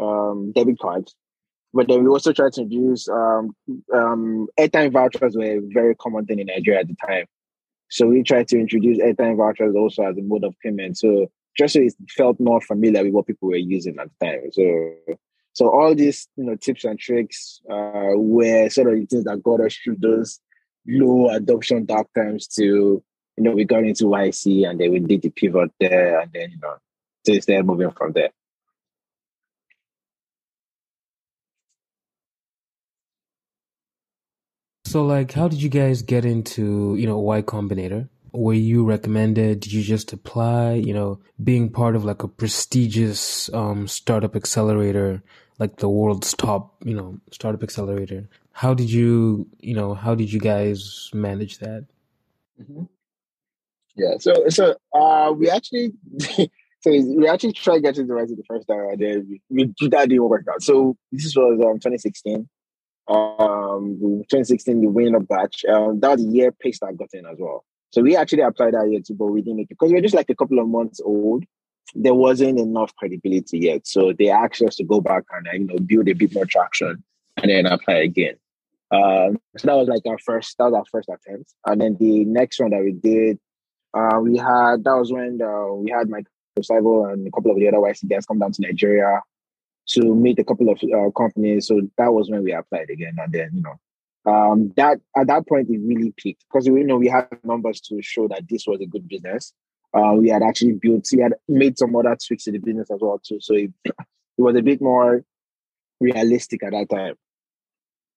um, 0.02 0.52
debit 0.54 0.80
cards, 0.80 1.16
but 1.74 1.88
then 1.88 2.04
we 2.04 2.10
also 2.10 2.34
tried 2.34 2.54
to 2.54 2.62
introduce 2.62 3.08
um, 3.08 3.56
um, 3.94 4.48
airtime 4.60 4.92
vouchers 4.92 5.36
were 5.36 5.58
a 5.58 5.62
very 5.68 5.96
common 5.96 6.26
thing 6.26 6.40
in 6.40 6.48
Nigeria 6.48 6.82
at 6.82 6.88
the 6.88 6.96
time. 6.96 7.26
So 7.90 8.08
we 8.08 8.24
tried 8.24 8.48
to 8.50 8.60
introduce 8.60 8.98
airtime 8.98 9.38
vouchers 9.38 9.76
also 9.76 10.04
as 10.04 10.18
a 10.18 10.22
mode 10.22 10.44
of 10.44 10.56
payment. 10.64 10.98
So 10.98 11.30
just 11.58 11.74
so 11.74 11.82
it 11.82 11.94
felt 12.10 12.40
more 12.40 12.62
familiar 12.62 13.04
with 13.04 13.14
what 13.14 13.28
people 13.28 13.50
were 13.50 13.56
using 13.56 13.98
at 14.00 14.10
the 14.20 14.26
time. 14.26 14.52
So 14.52 15.18
so 15.54 15.70
all 15.70 15.94
these 15.94 16.28
you 16.36 16.46
know 16.46 16.56
tips 16.56 16.84
and 16.84 17.00
tricks 17.00 17.62
uh, 17.70 18.14
were 18.16 18.70
sort 18.70 18.88
of 18.88 19.00
the 19.00 19.06
things 19.06 19.24
that 19.26 19.44
got 19.44 19.62
us 19.62 19.76
through 19.76 19.98
those 20.00 20.40
low 20.88 21.30
adoption 21.30 21.86
dark 21.86 22.08
times 22.14 22.48
to 22.48 22.64
you 22.64 23.44
know 23.44 23.52
we 23.52 23.64
got 23.64 23.84
into 23.84 24.06
YC 24.06 24.68
and 24.68 24.80
then 24.80 24.92
we 24.92 25.00
did 25.00 25.22
the 25.22 25.30
pivot 25.30 25.72
there 25.80 26.20
and 26.20 26.32
then 26.34 26.52
you 26.52 26.60
know 26.62 26.76
to 27.26 27.42
start 27.42 27.66
moving 27.66 27.92
from 27.92 28.12
there. 28.14 28.30
So, 34.86 35.04
like, 35.04 35.32
how 35.32 35.48
did 35.48 35.60
you 35.60 35.70
guys 35.70 36.04
get 36.04 36.24
into, 36.24 36.96
you 37.00 37.08
know, 37.08 37.18
Y 37.18 37.42
Combinator? 37.42 38.10
Were 38.34 38.54
you 38.54 38.84
recommended? 38.84 39.60
Did 39.62 39.74
you 39.74 39.84
just 39.84 40.12
apply? 40.12 40.74
You 40.74 40.94
know, 40.94 41.20
being 41.44 41.70
part 41.70 41.96
of 41.96 42.04
like 42.04 42.24
a 42.24 42.28
prestigious 42.28 43.54
um, 43.54 43.88
startup 43.88 44.36
accelerator, 44.36 45.24
like 45.60 45.78
the 45.78 45.90
world's 45.90 46.34
top, 46.34 46.76
you 46.84 46.96
know, 46.96 47.20
startup 47.32 47.64
accelerator. 47.64 48.28
How 48.52 48.74
did 48.74 48.92
you, 48.92 49.48
you 49.60 49.74
know, 49.74 49.94
how 49.94 50.16
did 50.16 50.34
you 50.34 50.40
guys 50.40 51.10
manage 51.14 51.60
that? 51.60 51.86
Mm-hmm. 52.62 52.84
Yeah, 53.96 54.16
so 54.20 54.50
so 54.50 54.76
uh, 54.94 55.32
we 55.32 55.50
actually 55.50 55.94
so 56.20 56.50
we 56.90 57.28
actually 57.28 57.54
tried 57.54 57.84
getting 57.84 58.08
the 58.08 58.14
right 58.14 58.28
to 58.28 58.36
the 58.36 58.44
first 58.48 58.68
time, 58.68 58.90
and 58.92 59.00
then 59.00 59.40
we, 59.50 59.72
we 59.80 59.88
that 59.90 60.10
didn't 60.10 60.28
work 60.28 60.46
out. 60.52 60.64
So 60.64 60.98
this 61.12 61.36
was 61.36 61.60
um 61.64 61.76
2016 61.76 62.50
um 63.10 63.98
2016 64.00 64.80
the 64.80 64.88
winning 64.88 65.16
of 65.16 65.28
batch 65.28 65.66
um 65.66 66.00
that 66.00 66.12
was 66.12 66.26
the 66.26 66.32
year 66.32 66.54
Paystack 66.54 66.98
got 66.98 67.10
in 67.12 67.26
as 67.26 67.36
well 67.38 67.66
so 67.94 68.02
we 68.02 68.18
actually 68.18 68.42
applied 68.42 68.74
that 68.74 68.90
year 68.90 69.02
but 69.12 69.28
we 69.28 69.44
didn't 69.44 69.58
make 69.58 69.66
it 69.66 69.78
because 69.78 69.90
we 69.90 69.96
were 69.96 70.02
just 70.02 70.16
like 70.16 70.30
a 70.32 70.36
couple 70.36 70.58
of 70.58 70.68
months 70.68 71.00
old. 71.06 71.44
There 71.94 72.16
wasn't 72.16 72.60
enough 72.60 72.96
credibility 72.96 73.60
yet 73.60 73.86
so 73.86 74.14
they 74.18 74.30
asked 74.32 74.64
us 74.64 74.78
to 74.78 74.84
go 74.84 75.00
back 75.00 75.26
and 75.32 75.48
you 75.54 75.68
know 75.68 75.80
build 75.80 76.10
a 76.10 76.14
bit 76.14 76.34
more 76.34 76.46
traction 76.46 77.04
and 77.38 77.52
then 77.52 77.68
apply 77.68 77.96
again. 77.96 78.36
Um 78.92 79.38
so 79.58 79.68
that 79.68 79.76
was 79.76 79.88
like 79.88 80.02
our 80.08 80.18
first 80.18 80.58
that 80.58 80.66
was 80.66 80.74
our 80.74 80.86
first 80.92 81.08
attempt. 81.08 81.54
And 81.68 81.82
then 81.82 81.98
the 82.00 82.26
next 82.26 82.60
one 82.60 82.72
that 82.72 82.82
we 82.82 82.94
did 82.94 83.38
uh 83.94 84.20
we 84.20 84.38
had 84.38 84.84
that 84.86 84.98
was 84.98 85.12
when 85.12 85.40
uh, 85.40 85.74
we 85.74 85.92
had 85.92 86.10
Mike 86.10 86.26
Seibel 86.60 87.14
and 87.14 87.28
a 87.28 87.32
couple 87.32 87.52
of 87.52 87.58
the 87.58 87.68
other 87.68 87.78
YC 87.78 88.10
guys 88.10 88.26
come 88.26 88.40
down 88.40 88.54
to 88.54 88.62
Nigeria 88.64 89.22
to 89.90 90.16
meet 90.16 90.40
a 90.40 90.44
couple 90.44 90.70
of 90.70 90.82
uh, 90.84 91.12
companies. 91.12 91.68
So 91.68 91.82
that 91.98 92.12
was 92.14 92.30
when 92.30 92.44
we 92.44 92.54
applied 92.54 92.90
again, 92.90 93.18
and 93.20 93.32
then 93.32 93.50
you 93.54 93.62
know, 93.62 93.76
um, 94.26 94.72
that 94.78 95.00
at 95.18 95.28
that 95.28 95.48
point 95.48 95.70
it 95.70 95.80
really 95.84 96.14
peaked 96.16 96.46
because 96.52 96.70
we 96.70 96.82
you 96.82 96.88
know 96.88 96.98
we 96.98 97.08
had 97.08 97.28
numbers 97.44 97.82
to 97.82 98.02
show 98.02 98.28
that 98.28 98.48
this 98.50 98.66
was 98.68 98.80
a 98.82 98.86
good 98.86 99.08
business. 99.08 99.54
Uh, 99.94 100.14
we 100.14 100.30
had 100.30 100.42
actually 100.42 100.74
built, 100.74 101.08
we 101.14 101.22
had 101.22 101.34
made 101.48 101.78
some 101.78 101.96
other 101.96 102.18
tweaks 102.26 102.46
to 102.46 102.52
the 102.52 102.58
business 102.58 102.90
as 102.90 102.98
well 103.00 103.22
too. 103.24 103.38
So 103.40 103.54
it, 103.54 103.72
it 103.86 103.94
was 104.38 104.56
a 104.56 104.64
bit 104.64 104.82
more 104.82 105.24
realistic 106.00 106.64
at 106.64 106.72
that 106.72 106.90
time. 106.90 107.14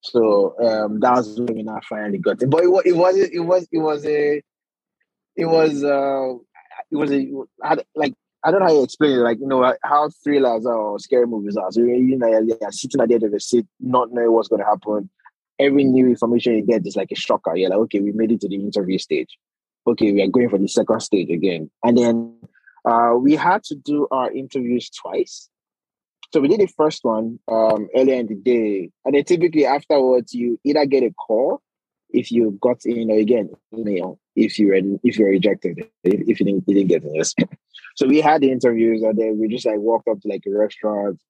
So 0.00 0.54
um, 0.58 1.00
that 1.00 1.16
was 1.16 1.38
when 1.38 1.66
now 1.66 1.80
finally 1.88 2.18
got 2.18 2.42
it. 2.42 2.48
But 2.48 2.64
it 2.64 2.68
was 2.68 2.82
it 2.86 2.96
was 2.96 3.16
it 3.16 3.40
was 3.40 3.68
it 3.72 3.78
was 3.78 4.06
a 4.06 4.42
it 5.36 5.44
was 5.44 5.84
uh 5.84 6.34
it 6.90 6.96
was 6.96 7.12
a 7.12 7.30
had 7.62 7.84
like 7.94 8.14
I 8.44 8.52
don't 8.52 8.60
know 8.60 8.66
how 8.66 8.75
you 8.75 8.84
explain 8.84 9.10
it, 9.10 9.22
like, 9.22 9.40
you 9.40 9.48
know, 9.48 9.75
how 9.82 10.08
thrillers 10.22 10.66
or 10.66 11.00
scary 11.00 11.26
movies 11.26 11.56
are. 11.56 11.72
So, 11.72 11.80
you 11.80 12.16
know, 12.16 12.28
you're 12.28 12.70
sitting 12.70 13.00
at 13.00 13.08
the 13.08 13.14
end 13.14 13.25
of 13.25 13.32
the 13.32 13.40
seat, 13.40 13.66
not 13.80 14.12
knowing 14.12 14.30
what's 14.30 14.46
going 14.46 14.60
to 14.60 14.66
happen. 14.66 15.10
Every 15.58 15.84
new 15.84 16.06
information 16.06 16.54
you 16.54 16.66
get 16.66 16.86
is 16.86 16.96
like 16.96 17.10
a 17.12 17.16
shocker. 17.16 17.56
You're 17.56 17.70
like, 17.70 17.78
okay, 17.80 18.00
we 18.00 18.12
made 18.12 18.32
it 18.32 18.40
to 18.42 18.48
the 18.48 18.56
interview 18.56 18.98
stage. 18.98 19.38
Okay, 19.86 20.12
we 20.12 20.22
are 20.22 20.28
going 20.28 20.48
for 20.48 20.58
the 20.58 20.68
second 20.68 21.00
stage 21.00 21.30
again. 21.30 21.70
And 21.84 21.96
then 21.96 22.38
uh, 22.84 23.14
we 23.18 23.36
had 23.36 23.62
to 23.64 23.75
do 23.75 24.06
our 24.10 24.30
interviews 24.30 24.90
twice. 24.90 25.48
so 26.32 26.40
we 26.40 26.48
did 26.48 26.60
the 26.60 26.72
first 26.76 27.04
one 27.04 27.38
um, 27.50 27.88
earlier 27.94 28.16
in 28.16 28.26
the 28.26 28.34
day, 28.34 28.90
and 29.04 29.14
then 29.14 29.25
typically 29.25 29.64
afterwards 29.64 30.34
you 30.34 30.58
either 30.64 30.84
get 30.86 31.02
a 31.02 31.12
call 31.12 31.62
if 32.10 32.30
you 32.30 32.58
got 32.60 32.84
in 32.84 33.10
or 33.10 33.18
again 33.18 33.50
email 33.76 34.18
if 34.34 34.58
you 34.58 34.68
were 34.68 34.80
if 35.02 35.18
you 35.18 35.25
were 35.25 35.30
rejected 35.30 35.78
if, 36.04 36.20
if 36.28 36.40
you 36.40 36.46
didn't, 36.46 36.64
you 36.68 36.75
didn't 36.75 36.88
get 36.88 37.04
in. 37.04 37.22
So 37.96 38.06
we 38.06 38.20
had 38.20 38.42
the 38.42 38.50
interviews 38.52 39.02
and 39.02 39.18
then 39.18 39.38
we 39.38 39.48
just 39.48 39.66
like 39.66 39.78
walked 39.78 40.08
up 40.08 40.20
to 40.20 40.28
like 40.28 40.44
a 40.46 40.50
restaurant 40.50 41.20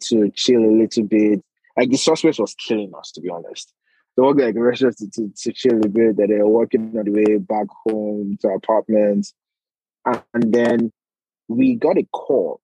to 0.00 0.30
chill 0.30 0.64
a 0.64 0.72
little 0.80 1.04
bit. 1.04 1.42
Like 1.76 1.90
the 1.90 1.96
suspect 1.96 2.38
was 2.38 2.54
killing 2.54 2.92
us 2.96 3.12
to 3.12 3.20
be 3.20 3.30
honest. 3.30 3.72
So 4.14 4.22
we 4.22 4.26
walked 4.28 4.40
like 4.40 4.54
a 4.54 4.62
restaurant 4.62 4.96
to, 4.98 5.10
to, 5.10 5.32
to 5.36 5.52
chill 5.52 5.84
a 5.84 5.88
bit. 5.88 6.16
That 6.16 6.28
they 6.28 6.38
were 6.38 6.46
walking 6.46 6.94
on 6.96 7.04
the 7.04 7.10
way 7.10 7.38
back 7.38 7.66
home 7.86 8.38
to 8.40 8.48
our 8.48 8.54
apartments, 8.56 9.34
and, 10.04 10.22
then 10.52 10.92
we 11.48 11.74
got 11.74 11.98
a 11.98 12.06
call 12.12 12.60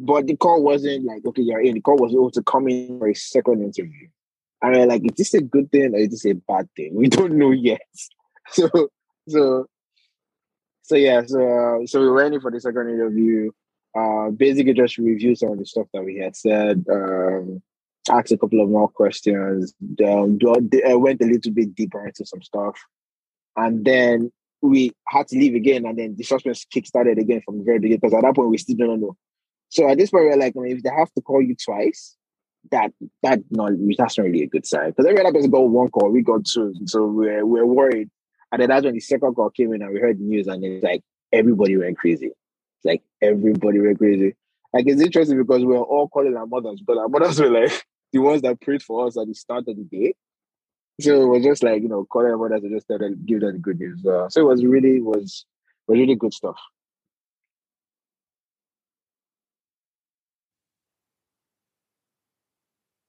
but 0.00 0.26
the 0.26 0.36
call 0.36 0.62
wasn't 0.62 1.04
like, 1.04 1.24
okay, 1.24 1.42
you're 1.42 1.60
in. 1.60 1.74
The 1.74 1.80
call 1.80 1.96
was 1.96 2.12
able 2.12 2.30
to 2.32 2.42
come 2.42 2.68
in 2.68 2.98
for 2.98 3.08
a 3.08 3.14
second 3.14 3.62
interview. 3.62 4.08
And 4.60 4.74
we're 4.74 4.86
like, 4.86 5.02
is 5.04 5.16
this 5.16 5.34
a 5.34 5.42
good 5.42 5.70
thing 5.70 5.94
or 5.94 5.98
is 5.98 6.10
this 6.10 6.26
a 6.26 6.34
bad 6.34 6.68
thing? 6.76 6.94
We 6.94 7.08
don't 7.08 7.38
know 7.38 7.52
yet. 7.52 7.80
So, 8.50 8.68
so, 9.28 9.66
so 10.82 10.96
yeah, 10.96 11.22
so 11.24 11.40
uh, 11.40 11.86
so 11.86 12.00
we 12.00 12.10
went 12.10 12.34
in 12.34 12.40
for 12.40 12.50
the 12.50 12.60
second 12.60 12.90
interview. 12.90 13.50
Uh, 13.96 14.30
basically 14.30 14.72
just 14.72 14.98
review 14.98 15.34
some 15.36 15.52
of 15.52 15.58
the 15.58 15.66
stuff 15.66 15.86
that 15.94 16.04
we 16.04 16.18
had 16.18 16.34
said. 16.34 16.84
Um, 16.90 17.62
asked 18.10 18.32
a 18.32 18.38
couple 18.38 18.60
of 18.62 18.68
more 18.68 18.88
questions. 18.88 19.72
I 20.00 20.94
went 20.94 21.22
a 21.22 21.26
little 21.26 21.52
bit 21.52 21.74
deeper 21.74 22.06
into 22.06 22.26
some 22.26 22.42
stuff, 22.42 22.78
and 23.56 23.84
then 23.84 24.32
we 24.60 24.92
had 25.08 25.28
to 25.28 25.38
leave 25.38 25.54
again. 25.54 25.86
And 25.86 25.98
then 25.98 26.16
the 26.16 26.24
suspense 26.24 26.64
kick 26.64 26.86
started 26.86 27.18
again 27.18 27.42
from 27.44 27.58
the 27.58 27.64
very 27.64 27.78
beginning 27.78 28.00
because 28.02 28.14
at 28.14 28.22
that 28.22 28.34
point 28.34 28.50
we 28.50 28.58
still 28.58 28.76
don't 28.76 29.00
know 29.00 29.16
so 29.74 29.88
at 29.88 29.98
this 29.98 30.10
point, 30.10 30.26
we're 30.26 30.36
like, 30.36 30.54
I 30.56 30.60
mean, 30.60 30.76
if 30.76 30.84
they 30.84 30.90
have 30.90 31.12
to 31.14 31.20
call 31.20 31.42
you 31.42 31.56
twice, 31.56 32.16
that 32.70 32.92
that 33.22 33.40
not 33.50 33.72
that's 33.98 34.16
not 34.16 34.24
really 34.24 34.44
a 34.44 34.46
good 34.46 34.64
sign. 34.64 34.90
Because 34.90 35.06
every 35.06 35.20
other 35.20 35.32
person 35.32 35.50
got 35.50 35.68
one 35.68 35.90
call, 35.90 36.10
we 36.10 36.22
got 36.22 36.44
two, 36.44 36.72
so 36.86 37.06
we're 37.06 37.44
we're 37.44 37.66
worried. 37.66 38.08
And 38.52 38.62
then 38.62 38.68
that's 38.68 38.84
when 38.84 38.94
the 38.94 39.00
second 39.00 39.34
call 39.34 39.50
came 39.50 39.74
in, 39.74 39.82
and 39.82 39.92
we 39.92 39.98
heard 39.98 40.20
the 40.20 40.22
news, 40.22 40.46
and 40.46 40.64
it's 40.64 40.84
like 40.84 41.02
everybody 41.32 41.76
went 41.76 41.98
crazy. 41.98 42.30
Like 42.84 43.02
everybody 43.20 43.80
went 43.80 43.98
crazy. 43.98 44.34
Like 44.72 44.86
it's 44.86 45.02
interesting 45.02 45.38
because 45.38 45.60
we 45.60 45.66
we're 45.66 45.82
all 45.82 46.08
calling 46.08 46.36
our 46.36 46.46
mothers, 46.46 46.82
but 46.86 46.98
our 46.98 47.08
mothers 47.08 47.40
were 47.40 47.50
like 47.50 47.84
the 48.12 48.18
ones 48.20 48.42
that 48.42 48.60
prayed 48.60 48.82
for 48.82 49.06
us 49.06 49.18
at 49.18 49.26
the 49.26 49.34
start 49.34 49.64
of 49.68 49.76
the 49.76 49.84
day. 49.84 50.14
So 51.00 51.22
it 51.22 51.26
was 51.26 51.42
just 51.44 51.62
like 51.62 51.82
you 51.82 51.88
know 51.88 52.04
calling 52.04 52.30
our 52.30 52.38
mothers 52.38 52.62
and 52.62 52.72
just 52.72 52.86
tell 52.86 52.98
them, 52.98 53.24
give 53.26 53.40
them 53.40 53.54
the 53.54 53.58
good 53.58 53.80
news. 53.80 54.04
Uh, 54.04 54.28
so 54.28 54.40
it 54.42 54.44
was 54.44 54.64
really 54.64 55.00
was 55.00 55.46
was 55.86 55.98
really 55.98 56.14
good 56.14 56.34
stuff. 56.34 56.56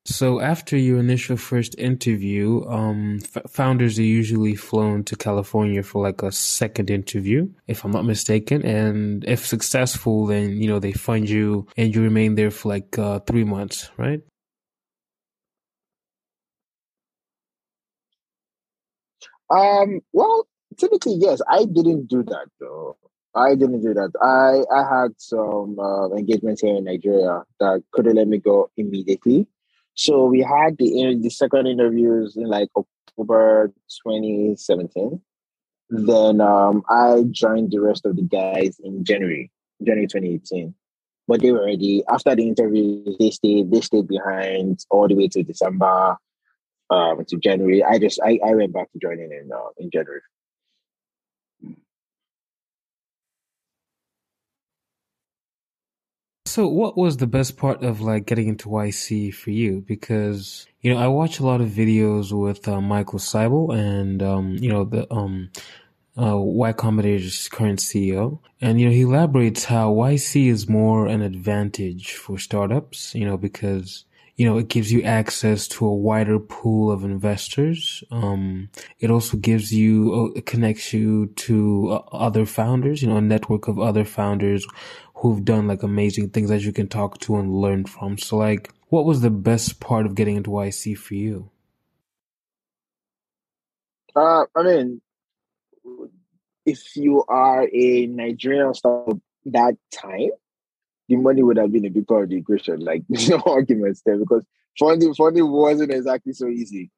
So 0.08 0.40
after 0.40 0.78
your 0.78 1.00
initial 1.00 1.36
first 1.36 1.76
interview, 1.80 2.64
um, 2.68 3.20
f- 3.24 3.50
founders 3.52 3.98
are 3.98 4.04
usually 4.04 4.56
flown 4.56 5.04
to 5.06 5.16
California 5.16 5.82
for 5.82 6.04
like 6.04 6.22
a 6.22 6.32
second 6.32 6.92
interview, 6.92 7.50
if 7.68 7.84
I'm 7.84 7.92
not 7.92 8.06
mistaken. 8.06 8.64
And 8.64 9.24
if 9.26 9.46
successful, 9.48 10.28
then, 10.28 10.62
you 10.62 10.68
know, 10.68 10.78
they 10.80 10.92
fund 10.94 11.28
you 11.28 11.68
and 11.76 11.94
you 11.94 12.04
remain 12.04 12.36
there 12.36 12.52
for 12.52 12.70
like 12.70 13.00
uh, 13.00 13.20
three 13.22 13.44
months, 13.44 13.90
right? 13.98 14.22
Um, 19.50 20.02
well, 20.14 20.48
typically, 20.78 21.16
yes. 21.20 21.42
I 21.50 21.66
didn't 21.66 22.08
do 22.08 22.24
that 22.24 22.48
though. 22.60 22.98
I 23.36 23.56
didn't 23.56 23.82
do 23.82 23.94
that. 23.96 24.12
I 24.22 24.64
I 24.74 24.84
had 25.02 25.14
some 25.18 25.78
uh, 25.80 26.10
engagements 26.16 26.62
here 26.62 26.76
in 26.76 26.86
Nigeria 26.86 27.44
that 27.60 27.84
couldn't 27.92 28.16
let 28.16 28.28
me 28.28 28.38
go 28.38 28.70
immediately. 28.78 29.48
So 29.96 30.26
we 30.26 30.42
had 30.42 30.78
the 30.78 31.18
the 31.22 31.30
second 31.30 31.68
interviews 31.68 32.36
in 32.36 32.48
like 32.48 32.70
October 32.76 33.72
2017. 34.06 35.22
Then 35.90 36.42
um, 36.42 36.84
I 36.90 37.24
joined 37.32 37.72
the 37.72 37.80
rest 37.80 38.06
of 38.06 38.16
the 38.16 38.24
guys 38.24 38.80
in 38.84 39.06
January, 39.06 39.52
January 39.82 40.08
2018. 40.08 40.74
But 41.28 41.42
they 41.42 41.52
were 41.52 41.66
ready. 41.66 42.04
After 42.10 42.36
the 42.36 42.48
interviews, 42.48 43.16
they 43.20 43.32
stayed, 43.32 43.72
they 43.72 43.82
stayed 43.82 44.08
behind 44.08 44.80
all 44.90 45.08
the 45.08 45.16
way 45.16 45.28
to 45.30 45.44
December, 45.44 46.18
um, 46.90 47.26
to 47.26 47.38
January. 47.38 47.84
I 47.84 47.98
just 47.98 48.20
I, 48.24 48.40
I 48.46 48.54
went 48.54 48.74
back 48.74 48.92
to 48.92 49.00
joining 49.00 49.32
in 49.32 49.50
uh, 49.52 49.70
in 49.78 49.90
January. 49.92 50.22
So, 56.48 56.68
what 56.68 56.96
was 56.96 57.18
the 57.18 57.28
best 57.28 57.58
part 57.58 57.84
of 57.84 58.02
like 58.02 58.28
getting 58.28 58.48
into 58.48 58.70
YC 58.70 59.34
for 59.34 59.50
you? 59.50 59.84
Because 59.88 60.68
you 60.82 60.94
know, 60.94 61.00
I 61.00 61.08
watch 61.08 61.40
a 61.40 61.46
lot 61.46 61.60
of 61.60 61.70
videos 61.70 62.32
with 62.32 62.68
uh, 62.68 62.80
Michael 62.82 63.18
Seibel 63.18 63.76
and 63.76 64.22
um, 64.22 64.56
you 64.60 64.70
know 64.70 64.86
the 64.86 65.12
um, 65.12 65.50
uh, 66.22 66.38
Y 66.38 66.72
Combinator's 66.74 67.50
current 67.50 67.80
CEO, 67.80 68.40
and 68.62 68.80
you 68.80 68.88
know 68.88 68.94
he 68.94 69.02
elaborates 69.02 69.66
how 69.66 69.92
YC 69.92 70.48
is 70.48 70.70
more 70.70 71.08
an 71.08 71.24
advantage 71.24 72.14
for 72.14 72.38
startups. 72.38 73.16
You 73.16 73.26
know 73.26 73.38
because 73.38 74.06
you 74.38 74.46
know, 74.46 74.58
it 74.58 74.68
gives 74.68 74.92
you 74.92 75.02
access 75.02 75.68
to 75.70 75.86
a 75.86 75.96
wider 75.96 76.40
pool 76.40 76.92
of 76.92 77.06
investors. 77.06 78.04
Um, 78.12 78.70
it 79.00 79.10
also 79.10 79.38
gives 79.38 79.72
you, 79.72 80.34
uh, 80.36 80.42
connects 80.46 80.92
you 80.92 81.28
to 81.28 81.92
uh, 81.92 82.16
other 82.16 82.46
founders, 82.46 83.02
you 83.02 83.08
know, 83.08 83.16
a 83.16 83.22
network 83.22 83.70
of 83.70 83.80
other 83.80 84.04
founders 84.04 84.68
who've 85.26 85.46
done 85.46 85.68
like 85.68 85.84
amazing 85.84 86.30
things 86.30 86.50
that 86.50 86.62
you 86.62 86.72
can 86.72 86.88
talk 86.88 87.20
to 87.20 87.36
and 87.38 87.56
learn 87.56 87.86
from. 87.86 88.18
So 88.18 88.38
like, 88.38 88.72
what 88.90 89.06
was 89.06 89.22
the 89.22 89.30
best 89.30 89.80
part 89.80 90.06
of 90.06 90.16
getting 90.16 90.36
into 90.36 90.52
YC 90.52 90.98
for 90.98 91.16
you? 91.16 91.50
Uh, 94.16 94.46
I 94.56 94.64
mean, 94.64 95.02
if 96.66 96.96
you 96.96 97.24
are 97.28 97.68
a 97.72 98.08
Nigerian 98.08 98.74
startup 98.74 99.18
that 99.46 99.76
time, 99.94 100.32
the 101.08 101.18
money 101.18 101.44
would 101.44 101.58
have 101.58 101.72
been 101.72 101.86
a 101.86 101.90
big 101.90 102.08
part 102.08 102.24
of 102.24 102.30
the 102.30 102.38
equation. 102.38 102.80
Like 102.80 103.04
no 103.10 103.42
arguments 103.46 104.02
there 104.06 104.18
because 104.18 104.46
funding 104.78 105.14
funding 105.14 105.52
wasn't 105.52 105.92
exactly 105.92 106.34
so 106.34 106.48
easy 106.48 106.92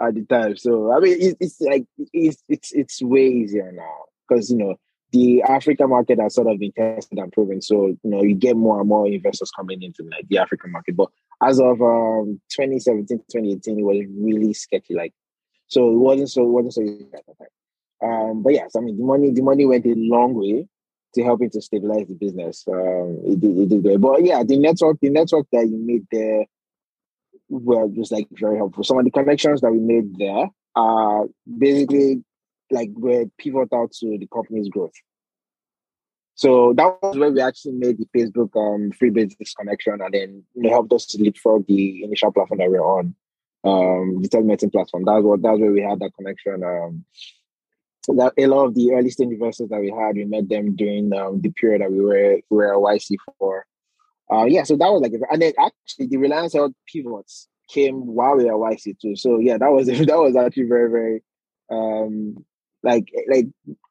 at 0.00 0.14
the 0.14 0.24
time. 0.24 0.56
So 0.56 0.92
I 0.92 1.00
mean, 1.00 1.20
it, 1.20 1.36
it's 1.40 1.60
like 1.60 1.84
it's 2.12 2.42
it's 2.48 2.72
it's 2.72 3.02
way 3.02 3.26
easier 3.26 3.70
now 3.72 4.04
because 4.28 4.50
you 4.50 4.58
know 4.58 4.76
the 5.12 5.42
African 5.42 5.90
market 5.90 6.20
has 6.20 6.34
sort 6.34 6.46
of 6.46 6.58
been 6.58 6.72
tested 6.72 7.18
and 7.18 7.32
proven. 7.32 7.60
So, 7.60 7.86
you 7.86 7.98
know, 8.04 8.22
you 8.22 8.34
get 8.34 8.56
more 8.56 8.80
and 8.80 8.88
more 8.88 9.06
investors 9.06 9.50
coming 9.54 9.82
into 9.82 10.04
like 10.04 10.28
the 10.28 10.38
African 10.38 10.72
market. 10.72 10.96
But 10.96 11.08
as 11.42 11.58
of 11.58 11.80
um 11.80 12.40
2017, 12.50 13.18
2018, 13.18 13.78
it 13.78 13.82
was 13.82 14.04
really 14.18 14.52
sketchy. 14.52 14.94
Like, 14.94 15.12
so 15.66 15.90
it 15.90 15.96
wasn't 15.96 16.30
so 16.30 16.42
it 16.42 16.48
wasn't 16.48 16.74
so 16.74 16.82
easy 16.82 17.08
at 17.14 17.24
the 17.26 17.34
time. 17.34 17.48
Um, 18.02 18.42
but 18.42 18.54
yes, 18.54 18.76
I 18.76 18.80
mean 18.80 18.96
the 18.96 19.04
money 19.04 19.30
the 19.30 19.42
money 19.42 19.66
went 19.66 19.86
a 19.86 19.94
long 19.96 20.34
way 20.34 20.66
to 21.14 21.24
helping 21.24 21.50
to 21.50 21.60
stabilize 21.60 22.06
the 22.06 22.14
business. 22.14 22.64
Um, 22.68 23.20
it 23.24 23.40
did, 23.40 23.58
it 23.58 23.68
did 23.68 23.82
great. 23.82 24.00
But 24.00 24.24
yeah, 24.24 24.42
the 24.44 24.56
network, 24.56 24.98
the 25.00 25.10
network 25.10 25.46
that 25.52 25.68
you 25.68 25.78
made 25.78 26.06
there 26.12 26.46
were 27.48 27.88
just 27.88 28.12
like 28.12 28.28
very 28.32 28.56
helpful. 28.56 28.84
Some 28.84 28.98
of 28.98 29.04
the 29.04 29.10
connections 29.10 29.60
that 29.60 29.72
we 29.72 29.80
made 29.80 30.16
there 30.18 30.46
are 30.76 31.26
basically 31.58 32.22
like 32.70 32.90
were 32.94 33.26
pivotal 33.38 33.88
to 33.88 34.18
the 34.18 34.28
company's 34.32 34.68
growth. 34.68 34.92
So 36.34 36.72
that 36.74 36.96
was 37.02 37.18
where 37.18 37.30
we 37.30 37.40
actually 37.40 37.74
made 37.74 37.98
the 37.98 38.06
Facebook 38.16 38.56
um, 38.56 38.92
Free 38.92 39.10
Basics 39.10 39.52
connection, 39.52 40.00
and 40.00 40.14
then 40.14 40.42
you 40.54 40.62
know, 40.62 40.70
helped 40.70 40.92
us 40.92 41.04
to 41.06 41.22
leapfrog 41.22 41.66
the 41.66 42.02
initial 42.02 42.32
platform 42.32 42.58
that 42.58 42.70
we 42.70 42.78
are 42.78 42.98
on, 42.98 43.14
um, 43.64 44.22
the 44.22 44.28
telemedicine 44.28 44.72
platform. 44.72 45.04
That's 45.04 45.22
what 45.22 45.42
that's 45.42 45.60
where 45.60 45.72
we 45.72 45.82
had 45.82 46.00
that 46.00 46.14
connection. 46.16 46.64
Um, 46.64 47.04
that 48.08 48.32
a 48.38 48.46
lot 48.46 48.66
of 48.66 48.74
the 48.74 48.92
early 48.92 49.10
stage 49.10 49.28
investors 49.28 49.68
that 49.68 49.80
we 49.80 49.90
had, 49.90 50.16
we 50.16 50.24
met 50.24 50.48
them 50.48 50.74
during 50.74 51.12
um, 51.12 51.40
the 51.40 51.50
period 51.50 51.82
that 51.82 51.92
we 51.92 52.00
were 52.00 52.40
we 52.48 52.56
were 52.56 52.74
YC 52.74 53.16
for. 53.38 53.66
Uh, 54.32 54.44
yeah, 54.44 54.62
so 54.62 54.76
that 54.76 54.90
was 54.90 55.02
like, 55.02 55.12
and 55.30 55.42
then 55.42 55.52
actually 55.58 56.06
the 56.06 56.16
Reliance 56.16 56.54
Health 56.54 56.72
pivots 56.90 57.48
came 57.68 58.06
while 58.06 58.36
we 58.36 58.44
were 58.44 58.52
YC 58.52 58.98
too. 58.98 59.16
So 59.16 59.38
yeah, 59.38 59.58
that 59.58 59.70
was 59.70 59.86
that 59.88 60.06
was 60.08 60.36
actually 60.36 60.68
very 60.68 60.90
very 60.90 61.22
um, 61.70 62.44
like 62.82 63.12
like 63.28 63.46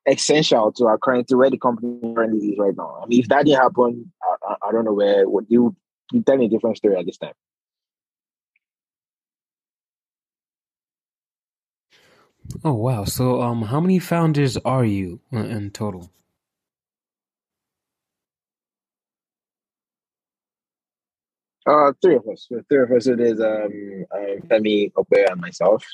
essential 0.08 0.72
to 0.74 0.88
our 0.88 0.98
current 0.98 1.28
to 1.28 1.38
where 1.38 1.50
the 1.50 1.58
company 1.58 2.00
currently 2.16 2.48
is 2.50 2.60
right 2.60 2.76
now. 2.76 3.00
I 3.04 3.06
mean, 3.08 3.20
if 3.20 3.28
that 3.30 3.46
didn't 3.46 3.62
happen, 3.62 4.12
I, 4.24 4.54
I, 4.54 4.70
I 4.70 4.72
don't 4.72 4.86
know 4.86 4.94
where 4.94 5.28
would 5.28 5.46
you 5.50 5.76
you 6.12 6.24
tell 6.24 6.38
me 6.38 6.46
a 6.46 6.50
different 6.50 6.78
story 6.78 6.96
at 6.98 7.06
this 7.06 7.18
time. 7.18 7.34
Oh 12.64 12.74
wow! 12.74 13.04
So, 13.04 13.42
um, 13.42 13.62
how 13.64 13.80
many 13.80 14.00
founders 14.00 14.58
are 14.58 14.84
you 14.84 15.22
in 15.32 15.70
total? 15.70 16.10
Uh, 21.68 21.94
three 22.02 22.16
of 22.16 22.28
us. 22.28 22.48
Three 22.68 22.82
of 22.82 22.92
us. 22.92 23.06
It 23.06 23.20
is 23.20 23.40
um, 23.40 24.06
uh, 24.12 24.42
Femi, 24.48 24.92
Ope, 24.96 25.08
and 25.30 25.40
myself. 25.40 25.86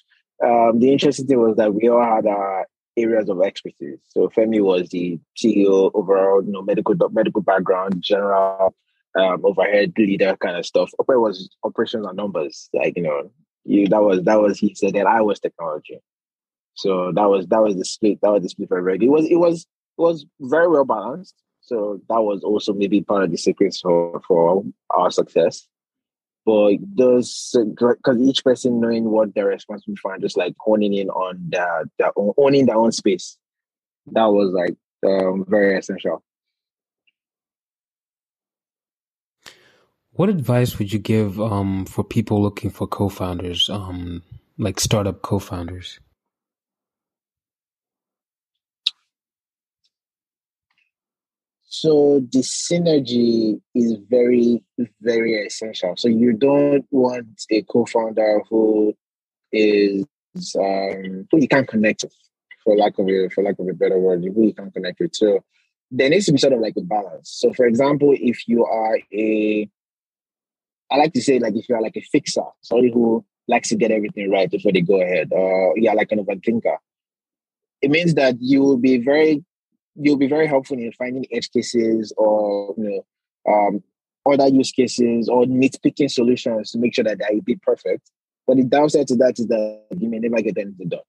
Um, 0.41 0.79
the 0.79 0.91
interesting 0.91 1.27
thing 1.27 1.39
was 1.39 1.57
that 1.57 1.73
we 1.73 1.89
all 1.89 2.01
had 2.01 2.25
our 2.25 2.65
areas 2.97 3.29
of 3.29 3.41
expertise. 3.41 3.99
So 4.07 4.29
Femi 4.29 4.61
was 4.61 4.89
the 4.89 5.19
CEO 5.37 5.91
overall, 5.93 6.43
you 6.43 6.51
know, 6.51 6.61
medical 6.61 6.95
medical 7.11 7.41
background, 7.41 8.01
general 8.01 8.75
um, 9.17 9.41
overhead 9.45 9.93
leader 9.97 10.35
kind 10.37 10.57
of 10.57 10.65
stuff. 10.65 10.91
Ope 10.99 11.07
was 11.09 11.49
operations 11.63 12.05
and 12.05 12.17
numbers. 12.17 12.69
Like 12.73 12.95
you 12.95 13.03
know, 13.03 13.31
you 13.63 13.87
that 13.89 14.01
was 14.01 14.23
that 14.23 14.41
was 14.41 14.59
he 14.59 14.75
said 14.75 14.93
that 14.93 15.07
I 15.07 15.21
was 15.21 15.39
technology. 15.39 15.99
So 16.75 17.11
that 17.13 17.29
was 17.29 17.47
that 17.47 17.61
was 17.61 17.75
the 17.75 17.85
split. 17.85 18.19
That 18.21 18.31
was 18.31 18.43
the 18.43 18.49
split 18.49 18.69
for 18.69 18.77
everybody. 18.77 19.05
It 19.05 19.09
was 19.09 19.25
it 19.25 19.35
was 19.35 19.61
it 19.97 20.01
was 20.01 20.25
very 20.39 20.67
well 20.67 20.85
balanced. 20.85 21.35
So 21.61 21.99
that 22.09 22.21
was 22.21 22.43
also 22.43 22.73
maybe 22.73 23.01
part 23.01 23.23
of 23.23 23.31
the 23.31 23.37
secrets 23.37 23.81
for 23.81 24.21
for 24.27 24.63
our 24.91 25.09
success. 25.09 25.67
But 26.45 26.75
those 26.95 27.55
because 27.55 28.19
each 28.19 28.43
person 28.43 28.79
knowing 28.79 29.05
what 29.05 29.33
they're 29.33 29.47
responsible 29.47 29.95
for 29.99 30.13
and 30.13 30.21
just 30.21 30.37
like 30.37 30.53
honing 30.59 30.93
in 30.93 31.09
on 31.09 31.39
their, 31.49 31.85
their 31.97 32.11
own, 32.15 32.33
owning 32.37 32.67
their 32.67 32.75
own 32.75 32.91
space, 32.91 33.37
that 34.11 34.25
was 34.25 34.51
like 34.53 34.75
um, 35.05 35.45
very 35.47 35.77
essential. 35.77 36.23
What 40.11 40.29
advice 40.29 40.79
would 40.79 40.93
you 40.93 40.99
give 40.99 41.41
um, 41.41 41.83
for 41.85 42.03
people 42.03 42.41
looking 42.41 42.69
for 42.69 42.87
co-founders, 42.87 43.69
um, 43.69 44.23
like 44.57 44.79
startup 44.79 45.21
co-founders? 45.21 45.99
So 51.82 52.22
the 52.32 52.39
synergy 52.39 53.60
is 53.74 53.98
very, 54.10 54.63
very 55.01 55.34
essential. 55.46 55.96
So 55.98 56.08
you 56.08 56.32
don't 56.32 56.86
want 56.89 57.44
a 57.51 57.63
co-founder 57.63 58.44
who 58.50 58.94
is 59.51 60.05
um, 60.58 61.27
who 61.29 61.41
you 61.41 61.50
can't 61.50 61.67
connect 61.67 62.03
with, 62.03 62.13
for 62.63 62.77
lack 62.77 62.98
of 62.98 63.10
a 63.10 63.27
for 63.29 63.44
lack 63.44 63.60
of 63.60 63.67
a 63.67 63.74
better 63.74 64.00
word, 64.00 64.24
who 64.24 64.46
you 64.46 64.53
can't 64.53 64.74
connect 64.74 65.01
with. 65.01 65.15
So 65.15 65.44
there 65.91 66.10
needs 66.10 66.27
to 66.27 66.32
be 66.32 66.38
sort 66.38 66.53
of 66.53 66.62
like 66.62 66.77
a 66.77 66.82
balance. 66.82 67.29
So 67.29 67.51
for 67.51 67.65
example, 67.65 68.15
if 68.17 68.48
you 68.48 68.65
are 68.65 68.98
a 69.13 69.70
I 70.89 70.96
like 70.96 71.12
to 71.13 71.22
say 71.22 71.39
like 71.39 71.55
if 71.55 71.67
you 71.67 71.75
are 71.75 71.82
like 71.82 71.98
a 71.98 72.01
fixer, 72.01 72.46
somebody 72.62 72.91
who 72.91 73.25
likes 73.50 73.67
to 73.70 73.75
get 73.75 73.91
everything 73.91 74.32
right 74.32 74.50
before 74.50 74.72
they 74.72 74.82
go 74.82 75.01
ahead, 75.01 75.27
or 75.32 75.74
yeah, 75.77 75.94
like 75.94 76.13
an 76.13 76.24
overthinker, 76.24 76.77
it 77.82 77.91
means 77.91 78.13
that 78.13 78.38
you 78.39 78.62
will 78.62 78.77
be 78.77 78.98
very 78.98 79.44
you'll 79.95 80.17
be 80.17 80.27
very 80.27 80.47
helpful 80.47 80.77
in 80.77 80.91
finding 80.93 81.25
edge 81.31 81.51
cases 81.51 82.13
or 82.17 82.73
you 82.77 83.03
know 83.45 83.51
um, 83.51 83.83
other 84.25 84.47
use 84.47 84.71
cases 84.71 85.29
or 85.29 85.45
nitpicking 85.45 86.11
solutions 86.11 86.71
to 86.71 86.79
make 86.79 86.95
sure 86.95 87.03
that 87.03 87.19
they 87.19 87.39
be 87.39 87.55
perfect. 87.55 88.09
But 88.47 88.57
the 88.57 88.63
downside 88.63 89.07
to 89.07 89.15
that 89.17 89.39
is 89.39 89.47
that 89.47 89.83
you 89.97 90.09
may 90.09 90.19
never 90.19 90.41
get 90.41 90.57
anything 90.57 90.89
done. 90.89 90.99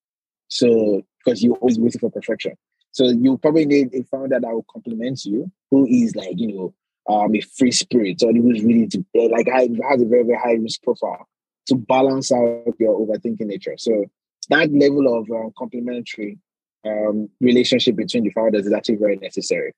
So 0.49 1.03
because 1.25 1.43
you're 1.43 1.57
always 1.57 1.79
waiting 1.79 2.01
for 2.01 2.11
perfection. 2.11 2.53
So 2.93 3.09
you 3.09 3.37
probably 3.39 3.67
need 3.67 3.95
a 3.95 4.03
founder 4.05 4.41
that 4.41 4.51
will 4.51 4.65
complement 4.73 5.25
you, 5.25 5.51
who 5.71 5.87
is 5.87 6.17
like, 6.17 6.39
you 6.39 6.55
know, 6.55 6.75
um, 7.09 7.35
a 7.35 7.41
free 7.41 7.73
spirit, 7.73 8.23
or 8.23 8.33
who's 8.33 8.63
really 8.63 8.87
to 8.89 9.05
like 9.15 9.49
I 9.49 9.69
has 9.89 10.03
a 10.03 10.07
very, 10.07 10.23
very 10.23 10.39
high 10.39 10.55
risk 10.55 10.83
profile 10.83 11.29
to 11.67 11.75
balance 11.75 12.33
out 12.33 12.75
your 12.79 12.99
overthinking 12.99 13.47
nature. 13.47 13.75
So 13.77 14.07
that 14.49 14.73
level 14.73 15.19
of 15.19 15.31
um, 15.31 15.53
complementary 15.59 16.39
um, 16.87 17.29
relationship 17.41 17.97
between 17.97 18.25
the 18.25 18.31
founders 18.31 18.67
is 18.67 18.73
actually 18.73 18.97
very 18.97 19.17
necessary. 19.17 19.73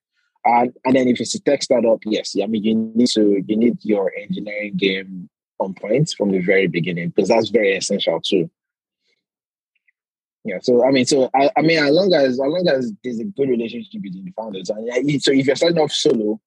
And, 0.45 0.73
and 0.85 0.95
then 0.95 1.07
if 1.07 1.19
it's 1.19 1.35
a 1.35 1.41
tech 1.41 1.63
startup, 1.63 1.99
yes, 2.05 2.35
I 2.41 2.47
mean 2.47 2.63
you 2.63 2.75
need 2.95 3.09
to 3.09 3.43
you 3.45 3.57
need 3.57 3.77
your 3.81 4.11
engineering 4.17 4.75
game 4.77 5.29
on 5.59 5.73
point 5.73 6.13
from 6.17 6.31
the 6.31 6.39
very 6.39 6.67
beginning 6.67 7.09
because 7.09 7.29
that's 7.29 7.49
very 7.49 7.75
essential 7.75 8.21
too. 8.21 8.49
Yeah, 10.45 10.59
so 10.61 10.85
I 10.85 10.91
mean, 10.91 11.05
so 11.05 11.29
I, 11.35 11.51
I 11.57 11.61
mean, 11.61 11.83
as 11.83 11.91
long 11.91 12.13
as 12.13 12.23
as 12.23 12.37
long 12.39 12.65
as 12.67 12.93
there's 13.03 13.19
a 13.19 13.25
good 13.25 13.49
relationship 13.49 14.01
between 14.01 14.25
the 14.25 14.31
founders, 14.31 14.69
and 14.69 15.21
so 15.21 15.31
if 15.33 15.45
you're 15.45 15.55
starting 15.55 15.79
off 15.79 15.91
solo, 15.91 16.39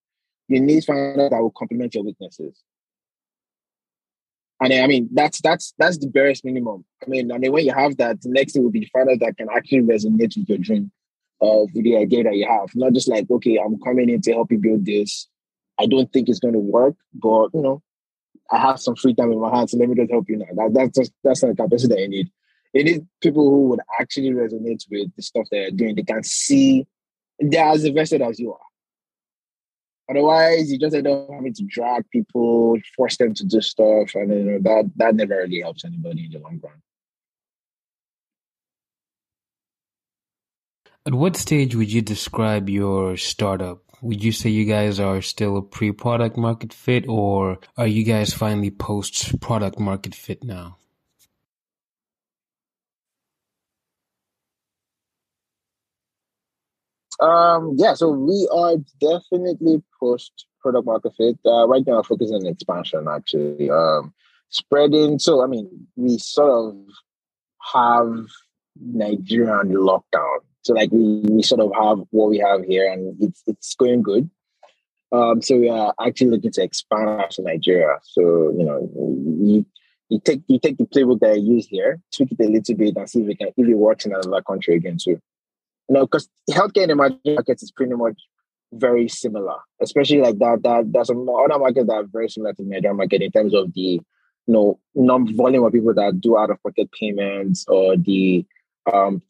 you 0.48 0.60
need 0.60 0.84
founders 0.84 1.30
that 1.30 1.40
will 1.40 1.50
complement 1.50 1.94
your 1.94 2.04
weaknesses. 2.04 2.62
And 4.62 4.70
then, 4.70 4.84
I 4.84 4.86
mean, 4.86 5.08
that's 5.12 5.40
that's 5.40 5.74
that's 5.76 5.98
the 5.98 6.06
barest 6.06 6.44
minimum. 6.44 6.84
I 7.04 7.10
mean, 7.10 7.32
I 7.32 7.38
mean, 7.38 7.50
when 7.50 7.64
you 7.64 7.74
have 7.74 7.96
that, 7.96 8.22
the 8.22 8.28
next 8.28 8.52
thing 8.52 8.62
will 8.62 8.70
be 8.70 8.88
founders 8.92 9.18
that 9.18 9.36
can 9.36 9.48
actually 9.50 9.80
resonate 9.80 10.36
with 10.36 10.48
your 10.48 10.58
dream 10.58 10.92
of 11.40 11.68
the 11.74 11.96
idea 11.96 12.22
that 12.22 12.36
you 12.36 12.46
have. 12.46 12.68
Not 12.76 12.92
just 12.92 13.08
like, 13.08 13.28
okay, 13.28 13.58
I'm 13.58 13.80
coming 13.80 14.08
in 14.08 14.20
to 14.22 14.32
help 14.32 14.52
you 14.52 14.58
build 14.58 14.86
this. 14.86 15.26
I 15.80 15.86
don't 15.86 16.12
think 16.12 16.28
it's 16.28 16.38
going 16.38 16.54
to 16.54 16.60
work, 16.60 16.94
but 17.12 17.48
you 17.52 17.60
know, 17.60 17.82
I 18.52 18.58
have 18.58 18.78
some 18.78 18.94
free 18.94 19.14
time 19.14 19.32
in 19.32 19.40
my 19.40 19.50
hands, 19.52 19.72
so 19.72 19.78
let 19.78 19.88
me 19.88 19.96
just 19.96 20.12
help 20.12 20.28
you 20.28 20.36
now. 20.36 20.46
That, 20.54 20.74
that's 20.74 20.96
just 20.96 21.12
that's 21.24 21.40
the 21.40 21.56
capacity 21.56 21.88
that 21.88 22.00
you 22.00 22.08
need. 22.08 22.30
You 22.72 22.84
need 22.84 23.06
people 23.20 23.50
who 23.50 23.68
would 23.70 23.80
actually 23.98 24.30
resonate 24.30 24.84
with 24.88 25.08
the 25.16 25.22
stuff 25.22 25.48
that 25.50 25.58
you're 25.58 25.70
doing. 25.72 25.96
They 25.96 26.04
can 26.04 26.22
see 26.22 26.86
they're 27.40 27.66
as 27.66 27.84
invested 27.84 28.22
as 28.22 28.38
you 28.38 28.52
are. 28.52 28.71
Otherwise, 30.12 30.70
you 30.70 30.78
just 30.78 30.94
end 30.94 31.06
up 31.06 31.26
having 31.30 31.54
to 31.54 31.64
drag 31.64 32.08
people, 32.10 32.76
force 32.94 33.16
them 33.16 33.32
to 33.32 33.46
do 33.46 33.62
stuff, 33.62 34.14
and 34.14 34.30
you 34.30 34.44
know 34.44 34.58
that 34.58 34.90
that 34.96 35.14
never 35.14 35.36
really 35.36 35.60
helps 35.60 35.86
anybody 35.86 36.26
in 36.26 36.32
the 36.32 36.38
long 36.38 36.60
run. 36.62 36.82
At 41.06 41.14
what 41.14 41.36
stage 41.36 41.74
would 41.74 41.90
you 41.90 42.02
describe 42.02 42.68
your 42.68 43.16
startup? 43.16 43.82
Would 44.02 44.22
you 44.22 44.32
say 44.32 44.50
you 44.50 44.66
guys 44.66 45.00
are 45.00 45.22
still 45.22 45.56
a 45.56 45.62
pre-product 45.62 46.36
market 46.36 46.74
fit, 46.74 47.08
or 47.08 47.58
are 47.78 47.86
you 47.86 48.04
guys 48.04 48.34
finally 48.34 48.70
post-product 48.70 49.80
market 49.80 50.14
fit 50.14 50.44
now? 50.44 50.76
Um, 57.22 57.76
yeah, 57.78 57.94
so 57.94 58.10
we 58.10 58.48
are 58.52 58.76
definitely 59.00 59.82
pushed 60.00 60.46
product 60.60 60.86
market 60.86 61.12
fit. 61.16 61.38
Uh, 61.46 61.66
right 61.68 61.86
now, 61.86 61.98
our 61.98 62.04
focus 62.04 62.32
on 62.32 62.46
expansion 62.46 63.06
actually. 63.08 63.70
Um, 63.70 64.12
spreading. 64.52 65.18
So, 65.18 65.42
I 65.42 65.46
mean, 65.46 65.88
we 65.96 66.18
sort 66.18 66.74
of 66.74 66.76
have 67.72 68.26
Nigeria 68.80 69.60
the 69.64 69.74
lockdown. 69.74 70.38
So, 70.62 70.74
like, 70.74 70.92
we, 70.92 71.22
we 71.28 71.42
sort 71.42 71.60
of 71.60 71.72
have 71.74 72.06
what 72.10 72.30
we 72.30 72.38
have 72.38 72.62
here, 72.64 72.90
and 72.90 73.16
it's 73.20 73.42
it's 73.46 73.74
going 73.74 74.02
good. 74.02 74.30
Um, 75.10 75.42
so 75.42 75.58
we 75.58 75.68
are 75.68 75.92
actually 76.00 76.30
looking 76.30 76.52
to 76.52 76.62
expand 76.62 77.30
to 77.32 77.42
Nigeria. 77.42 77.98
So, 78.02 78.54
you 78.56 78.64
know, 78.64 78.88
you, 79.44 79.66
you 80.08 80.20
take 80.20 80.42
you 80.46 80.58
take 80.60 80.78
the 80.78 80.86
playbook 80.86 81.20
that 81.20 81.32
I 81.32 81.34
use 81.34 81.66
here, 81.66 82.00
tweak 82.14 82.32
it 82.32 82.44
a 82.44 82.48
little 82.48 82.76
bit, 82.76 82.96
and 82.96 83.10
see 83.10 83.22
if 83.22 83.28
it 83.28 83.38
can 83.38 83.48
if 83.48 83.68
it 83.68 83.74
works 83.74 84.06
in 84.06 84.12
another 84.12 84.42
country 84.42 84.76
again 84.76 84.98
too. 85.02 85.20
You 85.88 85.94
know, 85.94 86.06
because 86.06 86.28
healthcare 86.50 86.84
in 86.84 86.90
emerging 86.90 87.18
markets 87.26 87.62
is 87.62 87.72
pretty 87.72 87.94
much 87.94 88.20
very 88.72 89.08
similar, 89.08 89.56
especially 89.80 90.20
like 90.20 90.38
that. 90.38 90.60
That 90.62 90.92
there's 90.92 91.08
some 91.08 91.28
other 91.28 91.58
markets 91.58 91.86
that 91.86 91.92
are 91.92 92.04
very 92.04 92.28
similar 92.28 92.52
to 92.54 92.62
the 92.62 92.68
Nigerian 92.68 92.96
market 92.96 93.22
in 93.22 93.30
terms 93.30 93.54
of 93.54 93.72
the 93.74 93.80
you 93.80 94.02
know 94.46 94.78
non 94.94 95.34
volume 95.34 95.64
of 95.64 95.72
people 95.72 95.94
that 95.94 96.20
do 96.20 96.38
out 96.38 96.50
of 96.50 96.62
pocket 96.62 96.90
payments 96.98 97.64
or 97.68 97.96
the 97.96 98.46
um, 98.92 99.22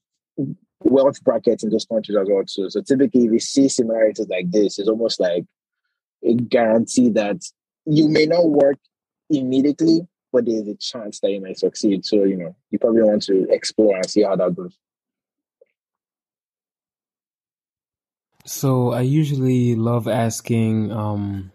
wealth 0.80 1.22
brackets 1.24 1.64
in 1.64 1.70
those 1.70 1.84
countries 1.84 2.16
as 2.18 2.28
well 2.30 2.44
too. 2.44 2.70
So 2.70 2.80
typically, 2.82 3.22
you 3.22 3.38
see 3.38 3.68
similarities 3.68 4.28
like 4.28 4.50
this, 4.50 4.78
it's 4.78 4.88
almost 4.88 5.20
like 5.20 5.44
a 6.24 6.34
guarantee 6.34 7.10
that 7.10 7.42
you 7.84 8.08
may 8.08 8.26
not 8.26 8.48
work 8.48 8.78
immediately, 9.28 10.06
but 10.32 10.46
there's 10.46 10.68
a 10.68 10.76
chance 10.76 11.20
that 11.20 11.30
you 11.30 11.40
may 11.40 11.54
succeed. 11.54 12.04
So 12.04 12.24
you 12.24 12.36
know, 12.36 12.56
you 12.70 12.78
probably 12.78 13.02
want 13.02 13.22
to 13.24 13.46
explore 13.50 13.96
and 13.96 14.08
see 14.08 14.22
how 14.22 14.36
that 14.36 14.54
goes. 14.54 14.76
So 18.44 18.92
I 18.92 19.02
usually 19.02 19.76
love 19.76 20.08
asking 20.08 20.90
um, 20.92 21.52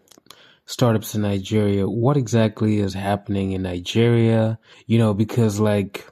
startups 0.65 1.15
in 1.15 1.21
Nigeria 1.21 1.87
what 1.87 2.17
exactly 2.17 2.79
is 2.79 2.93
happening 2.93 3.51
in 3.51 3.63
Nigeria. 3.63 4.59
You 4.85 4.97
know, 4.97 5.13
because 5.13 5.59
like 5.59 6.07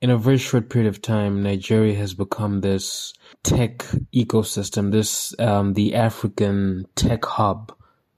in 0.00 0.10
a 0.10 0.18
very 0.18 0.38
short 0.38 0.70
period 0.70 0.88
of 0.88 1.02
time, 1.02 1.42
Nigeria 1.42 1.94
has 1.94 2.14
become 2.14 2.60
this 2.60 3.14
tech 3.42 3.78
ecosystem, 4.14 4.92
this 4.92 5.38
um, 5.38 5.74
the 5.74 5.94
African 5.94 6.86
tech 6.94 7.24
hub 7.24 7.72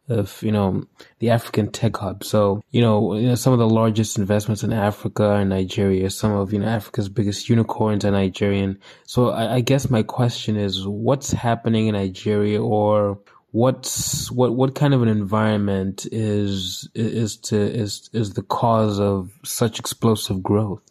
of 0.09 0.43
you 0.43 0.53
know 0.53 0.85
the 1.21 1.31
African 1.31 1.71
tech 1.71 1.97
hub. 1.97 2.25
So 2.25 2.63
you 2.71 2.83
know, 2.83 3.17
you 3.17 3.29
know 3.29 3.35
some 3.35 3.53
of 3.53 3.59
the 3.59 3.69
largest 3.69 4.19
investments 4.19 4.63
in 4.63 4.73
Africa 4.73 5.33
and 5.33 5.51
Nigeria. 5.51 6.11
Some 6.11 6.33
of 6.33 6.53
you 6.53 6.61
know 6.61 6.67
Africa's 6.69 7.09
biggest 7.09 7.49
unicorns 7.49 8.05
are 8.05 8.11
Nigerian. 8.11 8.79
So 9.05 9.31
I, 9.31 9.57
I 9.57 9.61
guess 9.61 9.91
my 9.91 10.03
question 10.03 10.57
is, 10.57 10.87
what's 10.87 11.33
happening 11.33 11.89
in 11.89 11.95
Nigeria, 11.95 12.63
or 12.63 13.19
what's 13.53 14.31
what 14.31 14.55
what 14.55 14.75
kind 14.75 14.95
of 14.95 15.03
an 15.03 15.09
environment 15.09 16.07
is 16.13 16.89
is 16.95 17.37
to 17.39 17.57
is 17.59 18.11
is 18.13 18.35
the 18.35 18.43
cause 18.43 19.01
of 19.01 19.31
such 19.45 19.79
explosive 19.79 20.43
growth? 20.43 20.83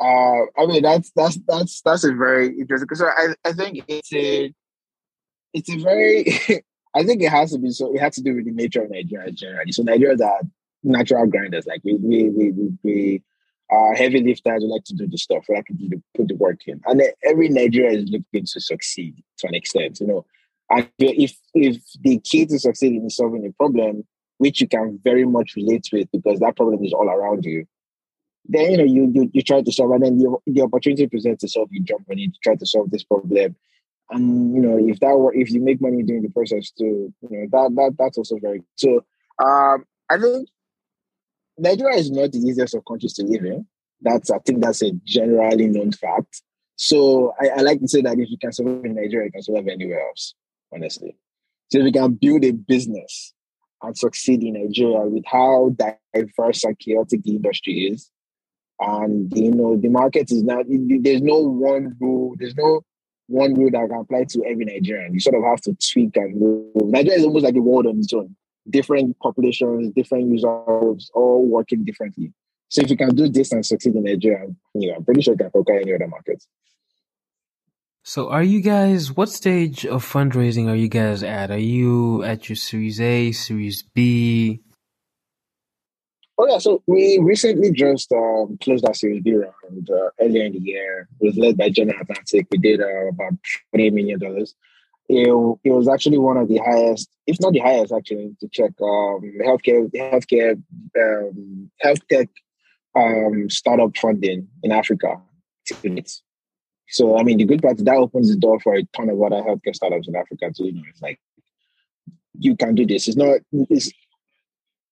Uh, 0.00 0.44
I 0.58 0.66
mean 0.66 0.82
that's 0.82 1.12
that's 1.16 1.38
that's 1.48 1.82
that's 1.82 2.04
a 2.04 2.12
very 2.14 2.48
interesting. 2.58 2.88
So 2.94 3.06
I 3.06 3.34
I 3.44 3.52
think 3.52 3.84
it's 3.88 4.12
a 4.14 4.52
it's 5.52 5.70
a 5.70 5.78
very 5.78 6.24
I 6.94 7.04
think 7.04 7.22
it 7.22 7.30
has 7.30 7.52
to 7.52 7.58
be 7.58 7.70
so 7.70 7.94
it 7.94 8.00
has 8.00 8.14
to 8.16 8.22
do 8.22 8.34
with 8.34 8.46
the 8.46 8.52
nature 8.52 8.82
of 8.82 8.90
Nigeria 8.90 9.30
generally. 9.30 9.72
So 9.72 9.82
Nigerians 9.82 10.20
are 10.20 10.40
natural 10.82 11.26
grinders. 11.26 11.66
Like 11.66 11.82
we 11.84 11.94
we 11.94 12.28
we 12.30 12.50
we, 12.50 12.72
we 12.82 13.22
are 13.70 13.94
heavy 13.94 14.20
lifters, 14.20 14.62
we 14.62 14.68
like 14.68 14.84
to 14.84 14.94
do 14.94 15.06
the 15.06 15.18
stuff, 15.18 15.44
we 15.48 15.54
like 15.54 15.66
to 15.66 15.74
do 15.74 15.88
the, 15.88 16.02
put 16.16 16.28
the 16.28 16.34
work 16.34 16.60
in. 16.66 16.80
And 16.86 17.02
every 17.24 17.48
Nigerian 17.48 18.02
is 18.02 18.10
looking 18.10 18.44
to 18.44 18.60
succeed 18.60 19.22
to 19.38 19.46
an 19.46 19.54
extent, 19.54 20.00
you 20.00 20.06
know. 20.06 20.26
And 20.68 20.88
if 20.98 21.36
if 21.54 21.82
the 22.00 22.18
key 22.20 22.46
to 22.46 22.58
succeeding 22.58 23.04
is 23.04 23.16
solving 23.16 23.46
a 23.46 23.52
problem, 23.52 24.04
which 24.38 24.60
you 24.60 24.68
can 24.68 24.98
very 25.04 25.24
much 25.24 25.54
relate 25.56 25.88
with 25.92 26.08
because 26.12 26.40
that 26.40 26.56
problem 26.56 26.82
is 26.84 26.92
all 26.92 27.08
around 27.08 27.44
you, 27.44 27.66
then 28.46 28.72
you 28.72 28.76
know 28.78 28.84
you 28.84 29.10
you, 29.14 29.30
you 29.32 29.42
try 29.42 29.62
to 29.62 29.72
solve, 29.72 29.92
and 29.92 30.04
then 30.04 30.18
the, 30.18 30.36
the 30.46 30.62
opportunity 30.62 31.06
presents 31.06 31.44
itself, 31.44 31.68
you 31.70 31.82
jump 31.82 32.06
on 32.10 32.18
it, 32.18 32.22
you 32.22 32.32
try 32.42 32.56
to 32.56 32.66
solve 32.66 32.90
this 32.90 33.04
problem, 33.04 33.56
and 34.10 34.54
you 34.54 34.60
know 34.60 34.78
if 34.78 35.00
that 35.00 35.16
were 35.16 35.34
if 35.34 35.50
you 35.50 35.60
make 35.60 35.80
money 35.80 36.02
during 36.02 36.22
the 36.22 36.30
process 36.30 36.70
too, 36.70 37.12
you 37.22 37.28
know 37.30 37.46
that 37.52 37.74
that 37.76 37.96
that's 37.98 38.18
also 38.18 38.38
very 38.40 38.58
good. 38.58 38.66
so. 38.76 39.04
Um, 39.42 39.84
I 40.10 40.18
think 40.18 40.48
Nigeria 41.56 41.96
is 41.96 42.10
not 42.10 42.32
the 42.32 42.38
easiest 42.38 42.74
of 42.74 42.84
countries 42.84 43.14
to 43.14 43.24
live 43.24 43.44
in. 43.44 43.66
That's 44.02 44.30
I 44.30 44.38
think 44.40 44.60
that's 44.60 44.82
a 44.82 44.92
generally 45.04 45.68
known 45.68 45.92
fact. 45.92 46.42
So 46.76 47.34
I, 47.40 47.48
I 47.48 47.60
like 47.60 47.80
to 47.80 47.88
say 47.88 48.02
that 48.02 48.18
if 48.18 48.30
you 48.30 48.38
can 48.38 48.52
survive 48.52 48.84
in 48.84 48.94
Nigeria, 48.94 49.26
you 49.26 49.32
can 49.32 49.42
survive 49.42 49.68
anywhere 49.68 50.00
else. 50.08 50.34
Honestly, 50.74 51.16
so 51.70 51.78
if 51.78 51.86
you 51.86 51.92
can 51.92 52.14
build 52.14 52.44
a 52.44 52.52
business 52.52 53.34
and 53.82 53.96
succeed 53.96 54.42
in 54.42 54.54
Nigeria 54.54 55.00
with 55.00 55.24
how 55.26 55.74
diverse 56.12 56.64
and 56.64 56.78
chaotic 56.78 57.22
the 57.22 57.36
industry 57.36 57.86
is, 57.92 58.10
and 58.78 59.32
you 59.36 59.52
know 59.52 59.76
the 59.76 59.88
market 59.88 60.30
is 60.32 60.42
not 60.42 60.66
there's 60.68 61.22
no 61.22 61.38
one 61.40 61.96
rule, 62.00 62.34
there's 62.38 62.56
no 62.56 62.82
one 63.30 63.54
rule 63.54 63.70
that 63.70 63.88
can 63.88 64.00
apply 64.00 64.24
to 64.30 64.44
every 64.44 64.64
Nigerian. 64.64 65.14
You 65.14 65.20
sort 65.20 65.36
of 65.36 65.44
have 65.44 65.60
to 65.62 65.74
tweak 65.74 66.16
and 66.16 66.38
move. 66.38 66.74
Nigeria 66.90 67.18
is 67.18 67.24
almost 67.24 67.44
like 67.44 67.54
a 67.54 67.60
world 67.60 67.86
on 67.86 67.98
its 67.98 68.12
own. 68.12 68.34
Different 68.68 69.18
populations, 69.20 69.92
different 69.94 70.30
users, 70.30 71.10
all 71.14 71.46
working 71.46 71.84
differently. 71.84 72.32
So 72.68 72.82
if 72.82 72.90
you 72.90 72.96
can 72.96 73.14
do 73.14 73.28
this 73.28 73.52
and 73.52 73.64
succeed 73.64 73.94
in 73.94 74.04
Nigeria, 74.04 74.46
you 74.74 74.88
know, 74.88 74.96
I'm 74.96 75.04
pretty 75.04 75.22
sure 75.22 75.34
you 75.34 75.38
can 75.38 75.50
conquer 75.50 75.74
any 75.74 75.94
other 75.94 76.06
market. 76.06 76.44
So 78.02 78.30
are 78.30 78.42
you 78.42 78.60
guys 78.60 79.12
what 79.12 79.28
stage 79.28 79.84
of 79.86 80.04
fundraising 80.04 80.68
are 80.68 80.74
you 80.74 80.88
guys 80.88 81.22
at? 81.22 81.50
Are 81.50 81.58
you 81.58 82.22
at 82.22 82.48
your 82.48 82.56
series 82.56 83.00
A, 83.00 83.32
series 83.32 83.82
B? 83.82 84.60
Oh 86.40 86.46
yeah, 86.48 86.56
so 86.56 86.82
we 86.86 87.18
recently 87.18 87.70
just 87.70 88.10
um, 88.12 88.56
closed 88.62 88.86
our 88.86 88.94
Series 88.94 89.22
B 89.22 89.34
round 89.34 89.90
uh, 89.90 90.08
earlier 90.18 90.44
in 90.44 90.52
the 90.52 90.58
year. 90.58 91.06
It 91.20 91.26
was 91.26 91.36
led 91.36 91.58
by 91.58 91.68
General 91.68 92.00
Atlantic. 92.00 92.46
We 92.50 92.56
did 92.56 92.80
uh, 92.80 93.08
about 93.08 93.34
twenty 93.68 93.90
million 93.90 94.18
dollars. 94.18 94.54
It, 95.10 95.28
it 95.64 95.70
was 95.70 95.86
actually 95.86 96.16
one 96.16 96.38
of 96.38 96.48
the 96.48 96.56
highest, 96.56 97.10
if 97.26 97.38
not 97.40 97.52
the 97.52 97.58
highest, 97.58 97.92
actually, 97.92 98.34
to 98.40 98.48
check 98.48 98.70
um, 98.80 99.20
healthcare 99.44 99.90
healthcare 99.94 100.62
um, 100.98 101.70
health 101.78 102.08
tech 102.08 102.30
um, 102.96 103.50
startup 103.50 103.94
funding 103.98 104.48
in 104.62 104.72
Africa. 104.72 105.20
So 106.88 107.18
I 107.18 107.22
mean, 107.22 107.36
the 107.36 107.44
good 107.44 107.60
part 107.60 107.76
is 107.76 107.84
that 107.84 107.96
opens 107.96 108.30
the 108.30 108.40
door 108.40 108.58
for 108.60 108.76
a 108.76 108.84
ton 108.96 109.10
of 109.10 109.20
other 109.20 109.42
healthcare 109.42 109.74
startups 109.74 110.08
in 110.08 110.16
Africa 110.16 110.50
too. 110.56 110.68
You 110.68 110.72
know, 110.72 110.82
it's 110.88 111.02
like 111.02 111.20
you 112.38 112.56
can 112.56 112.74
do 112.74 112.86
this. 112.86 113.08
It's 113.08 113.16
not. 113.18 113.40
It's 113.52 113.92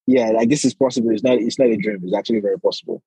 yeah, 0.09 0.31
like 0.31 0.49
this 0.49 0.65
is 0.65 0.73
possible. 0.73 1.11
It's 1.11 1.23
not. 1.23 1.35
It's 1.35 1.59
not 1.59 1.69
a 1.69 1.77
dream. 1.77 2.01
It's 2.03 2.17
actually 2.17 2.41
very 2.41 2.59
possible. 2.59 3.03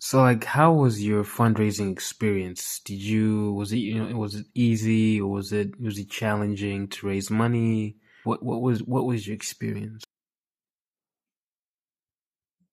So, 0.00 0.18
like, 0.18 0.42
how 0.42 0.72
was 0.72 1.04
your 1.04 1.22
fundraising 1.22 1.92
experience? 1.92 2.80
Did 2.84 3.00
you 3.00 3.52
was 3.52 3.72
it 3.72 3.76
you 3.76 4.02
know 4.02 4.16
was 4.16 4.34
it 4.34 4.46
easy 4.56 5.20
or 5.20 5.30
was 5.30 5.52
it 5.52 5.80
was 5.80 5.96
it 5.96 6.10
challenging 6.10 6.88
to 6.88 7.06
raise 7.06 7.30
money? 7.30 7.98
What 8.24 8.42
what 8.42 8.62
was 8.62 8.82
what 8.82 9.04
was 9.04 9.28
your 9.28 9.36
experience? 9.36 10.02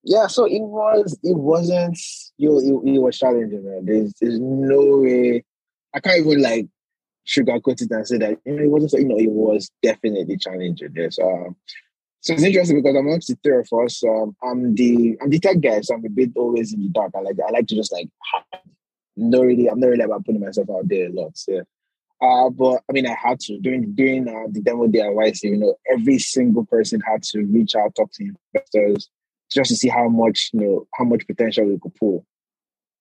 Yeah, 0.04 0.26
so 0.26 0.46
it 0.46 0.62
was. 0.62 1.20
It 1.22 1.38
wasn't. 1.38 2.00
You 2.38 2.50
know, 2.50 2.60
it, 2.60 2.96
it 2.96 3.00
was 3.00 3.20
challenging, 3.20 3.64
man. 3.64 3.86
There's 3.86 4.12
there's 4.20 4.40
no 4.40 4.98
way. 5.04 5.44
I 5.94 6.00
can't 6.00 6.26
even 6.26 6.42
like 6.42 6.68
sugarcoat 7.28 7.82
it 7.82 7.92
and 7.92 8.08
say 8.08 8.18
that 8.18 8.38
you 8.46 8.54
know 8.54 8.64
it 8.64 8.70
wasn't. 8.70 9.04
You 9.04 9.08
know, 9.08 9.20
it 9.20 9.30
was 9.30 9.70
definitely 9.84 10.38
challenging. 10.38 10.94
Yes. 10.96 11.20
Um, 11.20 11.56
so 12.22 12.34
it's 12.34 12.44
interesting 12.44 12.82
because 12.82 12.96
amongst 12.96 13.28
the 13.28 13.38
three 13.44 13.60
of 13.60 13.86
us, 13.86 14.04
um, 14.04 14.36
I'm 14.44 14.76
the 14.76 15.18
I'm 15.22 15.30
the 15.30 15.40
tech 15.40 15.60
guy, 15.62 15.82
so 15.82 15.96
I'm 15.96 16.06
a 16.06 16.10
bit 16.10 16.32
always 16.36 16.74
in 16.74 16.82
the 16.82 16.90
dark. 16.90 17.12
I 17.16 17.22
like 17.22 17.38
I 17.46 17.52
like 17.52 17.68
to 17.68 17.76
just 17.76 17.92
like 17.92 18.10
not 19.16 19.42
really. 19.42 19.70
I'm 19.70 19.80
not 19.80 19.88
really 19.88 20.04
about 20.04 20.26
putting 20.26 20.42
myself 20.42 20.70
out 20.70 20.88
there 20.88 21.08
a 21.08 21.12
lot. 21.12 21.38
So, 21.38 21.64
uh, 22.22 22.50
but 22.50 22.82
I 22.90 22.94
mean, 22.94 23.08
I 23.08 23.16
had 23.16 23.40
to 23.42 23.60
during 23.60 23.94
during 23.94 24.28
uh, 24.28 24.48
the 24.50 24.62
demo 24.62 24.88
day 24.88 25.02
at 25.02 25.12
YC. 25.12 25.44
You 25.44 25.58
know, 25.58 25.76
every 25.92 26.20
single 26.20 26.66
person 26.66 27.02
had 27.02 27.24
to 27.24 27.44
reach 27.44 27.76
out, 27.76 27.96
talk 27.96 28.12
to 28.14 28.32
investors, 28.54 29.10
just 29.52 29.70
to 29.70 29.76
see 29.76 29.90
how 29.90 30.08
much 30.10 30.50
you 30.54 30.62
know 30.62 30.88
how 30.96 31.04
much 31.04 31.28
potential 31.28 31.66
we 31.66 31.80
could 31.80 31.96
pull. 31.96 32.26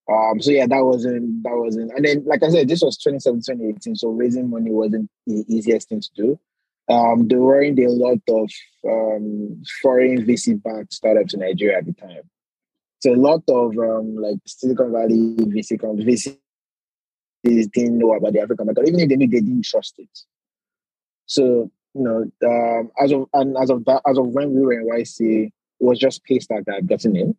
Um, 0.08 0.40
so 0.40 0.52
yeah, 0.52 0.66
that 0.66 0.84
wasn't 0.84 1.42
that 1.42 1.56
wasn't, 1.56 1.90
and 1.96 2.04
then 2.04 2.24
like 2.24 2.42
I 2.42 2.50
said, 2.50 2.68
this 2.68 2.82
was 2.82 2.96
2017, 2.98 3.42
2018, 3.42 3.96
so 3.96 4.10
raising 4.10 4.48
money 4.48 4.70
wasn't 4.70 5.10
the 5.26 5.44
easiest 5.48 5.88
thing 5.88 6.00
to 6.00 6.08
do. 6.14 6.40
Um, 6.88 7.26
there 7.26 7.40
weren't 7.40 7.80
a 7.80 7.88
lot 7.88 8.20
of 8.28 8.50
um, 8.88 9.62
foreign 9.82 10.24
VC 10.24 10.62
backed 10.62 10.92
startups 10.92 11.34
in 11.34 11.40
Nigeria 11.40 11.78
at 11.78 11.86
the 11.86 11.92
time. 11.92 12.22
So 13.00 13.14
a 13.14 13.16
lot 13.16 13.42
of 13.48 13.76
um, 13.78 14.16
like 14.16 14.38
Silicon 14.46 14.92
Valley 14.92 15.34
VC 15.38 15.80
VCs 15.80 16.36
didn't 17.72 17.98
know 17.98 18.14
about 18.14 18.32
the 18.32 18.40
African 18.40 18.66
market. 18.66 18.86
Even 18.86 19.00
if 19.00 19.08
they 19.08 19.16
knew, 19.16 19.28
they 19.28 19.40
didn't 19.40 19.64
trust 19.64 19.94
it. 19.98 20.08
So 21.26 21.70
you 21.94 22.02
know, 22.02 22.30
um, 22.48 22.90
as 23.02 23.10
of 23.10 23.26
and 23.32 23.56
as 23.56 23.70
of 23.70 23.84
that, 23.86 24.02
as 24.08 24.18
of 24.18 24.28
when 24.28 24.54
we 24.54 24.62
were 24.62 24.72
in 24.74 24.88
YC, 24.88 25.46
it 25.46 25.52
was 25.80 25.98
just 25.98 26.22
Paystack 26.24 26.64
that 26.66 26.76
had 26.76 26.88
gotten 26.88 27.16
in. 27.16 27.36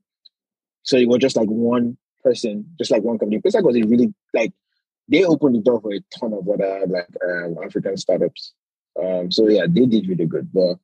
So 0.84 0.98
it 0.98 1.08
was 1.08 1.20
just 1.20 1.38
like 1.38 1.48
one 1.48 1.98
person, 2.28 2.66
just 2.78 2.92
like 2.92 3.04
one 3.04 3.18
company. 3.18 3.42
Paystack 3.42 3.63
was 3.63 3.78
a 3.78 3.84
really 3.84 4.13
like 4.34 4.54
they 5.08 5.24
opened 5.24 5.56
the 5.56 5.62
door 5.62 5.80
for 5.82 5.94
a 5.94 6.02
ton 6.20 6.34
of 6.34 6.48
other 6.50 6.86
like 6.88 7.08
um, 7.26 7.58
African 7.63 7.98
startups. 7.98 8.54
Um, 9.02 9.32
so 9.32 9.48
yeah, 9.48 9.66
they 9.68 9.86
did 9.86 10.08
really 10.08 10.26
good. 10.26 10.50
But 10.54 10.78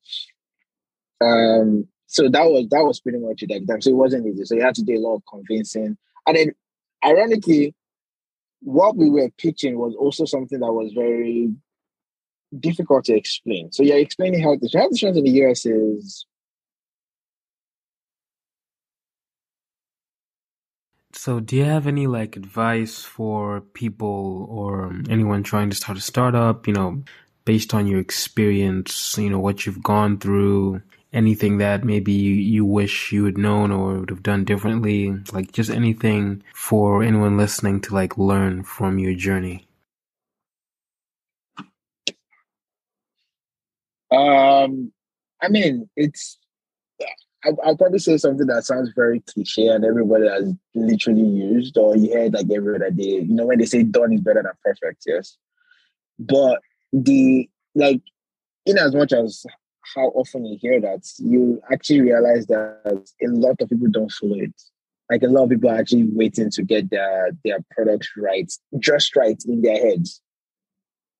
um, 1.25 1.87
so 2.07 2.29
that 2.29 2.45
was 2.45 2.67
that 2.69 2.83
was 2.83 2.99
pretty 3.01 3.19
much 3.19 3.43
it 3.43 3.51
at 3.51 3.61
the 3.61 3.67
time. 3.67 3.81
So 3.81 3.89
it 3.89 3.95
wasn't 3.95 4.27
easy. 4.27 4.45
So 4.45 4.55
you 4.55 4.61
had 4.61 4.75
to 4.75 4.83
do 4.83 4.97
a 4.97 5.05
lot 5.05 5.15
of 5.15 5.23
convincing. 5.29 5.97
And 6.25 6.37
then 6.37 6.51
ironically, 7.05 7.75
what 8.61 8.95
we 8.95 9.09
were 9.09 9.29
pitching 9.37 9.77
was 9.77 9.95
also 9.95 10.25
something 10.25 10.59
that 10.59 10.71
was 10.71 10.93
very 10.93 11.51
difficult 12.59 13.05
to 13.05 13.15
explain. 13.15 13.71
So 13.71 13.83
you're 13.83 13.97
explaining 13.97 14.41
health 14.41 14.59
insurance. 14.61 14.73
Health 14.73 14.91
insurance 14.91 15.17
in 15.17 15.23
the 15.25 15.43
US 15.43 15.65
is 15.65 16.25
So, 21.23 21.39
do 21.39 21.55
you 21.55 21.63
have 21.63 21.87
any 21.87 22.05
like 22.05 22.35
advice 22.35 23.05
for 23.05 23.61
people 23.61 24.45
or 24.49 24.91
anyone 25.09 25.41
trying 25.41 25.69
to 25.69 25.75
start 25.77 25.97
a 25.97 26.01
startup? 26.01 26.67
You 26.67 26.73
know, 26.73 27.01
based 27.45 27.73
on 27.73 27.87
your 27.87 28.01
experience, 28.01 29.17
you 29.17 29.29
know, 29.29 29.39
what 29.39 29.65
you've 29.65 29.81
gone 29.81 30.17
through, 30.17 30.81
anything 31.13 31.59
that 31.59 31.85
maybe 31.85 32.11
you, 32.11 32.33
you 32.33 32.65
wish 32.65 33.13
you 33.13 33.23
had 33.23 33.37
known 33.37 33.71
or 33.71 33.99
would 33.99 34.09
have 34.09 34.21
done 34.21 34.43
differently, 34.43 35.17
like 35.31 35.53
just 35.53 35.69
anything 35.69 36.43
for 36.53 37.01
anyone 37.03 37.37
listening 37.37 37.79
to 37.83 37.93
like 37.93 38.17
learn 38.17 38.61
from 38.61 38.99
your 38.99 39.13
journey. 39.13 39.65
Um, 44.11 44.91
I 45.41 45.47
mean, 45.47 45.89
it's 45.95 46.37
I'll, 47.45 47.77
probably 47.77 47.99
say 47.99 48.17
something 48.17 48.47
that 48.47 48.63
sounds 48.63 48.91
very 48.95 49.19
cliche 49.21 49.67
and 49.67 49.83
everybody 49.83 50.27
has 50.27 50.53
literally 50.75 51.27
used 51.27 51.77
or 51.77 51.95
you 51.97 52.13
heard 52.13 52.33
like 52.33 52.47
every 52.53 52.75
other 52.75 52.91
day. 52.91 53.21
You 53.21 53.33
know, 53.33 53.45
when 53.45 53.59
they 53.59 53.65
say 53.65 53.83
done 53.83 54.13
is 54.13 54.21
better 54.21 54.43
than 54.43 54.51
perfect, 54.63 55.03
yes. 55.05 55.37
But 56.17 56.61
the 56.93 57.49
like, 57.75 58.01
in 58.65 58.77
as 58.77 58.95
much 58.95 59.11
as 59.11 59.45
how 59.95 60.07
often 60.09 60.45
you 60.45 60.57
hear 60.61 60.79
that, 60.79 61.05
you 61.17 61.61
actually 61.71 62.01
realize 62.01 62.47
that 62.47 63.05
a 63.21 63.27
lot 63.27 63.61
of 63.61 63.69
people 63.69 63.89
don't 63.89 64.11
follow 64.11 64.37
it. 64.37 64.53
Like 65.09 65.23
a 65.23 65.27
lot 65.27 65.43
of 65.43 65.49
people 65.49 65.69
are 65.69 65.77
actually 65.77 66.05
waiting 66.05 66.49
to 66.51 66.63
get 66.63 66.89
their 66.89 67.31
their 67.43 67.59
products 67.71 68.09
right, 68.17 68.51
just 68.79 69.15
right 69.15 69.41
in 69.45 69.61
their 69.61 69.77
heads 69.77 70.21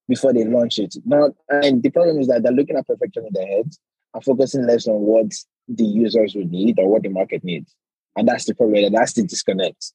before 0.08 0.32
they 0.34 0.46
launch 0.46 0.80
it. 0.80 0.96
Not 1.06 1.32
and 1.50 1.84
the 1.84 1.90
problem 1.90 2.20
is 2.20 2.28
that 2.28 2.44
they're 2.44 2.54
looking 2.54 2.78
at 2.78 2.88
perfection 2.88 3.26
in 3.26 3.34
their 3.34 3.48
heads 3.48 3.80
and 4.14 4.24
focusing 4.24 4.66
less 4.66 4.88
on 4.88 4.96
what 4.96 5.34
the 5.68 5.86
users 5.86 6.36
would 6.36 6.52
need 6.52 6.80
or 6.80 6.90
what 6.90 7.04
the 7.04 7.10
market 7.10 7.44
needs. 7.44 7.74
And 8.16 8.28
that's 8.28 8.46
the 8.46 8.56
problem. 8.56 8.94
That's 8.94 9.14
the 9.14 9.24
disconnect. 9.24 9.94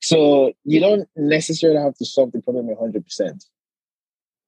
So 0.00 0.52
you 0.64 0.80
don't 0.80 1.08
necessarily 1.16 1.80
have 1.80 1.94
to 1.96 2.04
solve 2.04 2.32
the 2.32 2.42
problem 2.42 2.68
100% 2.68 3.44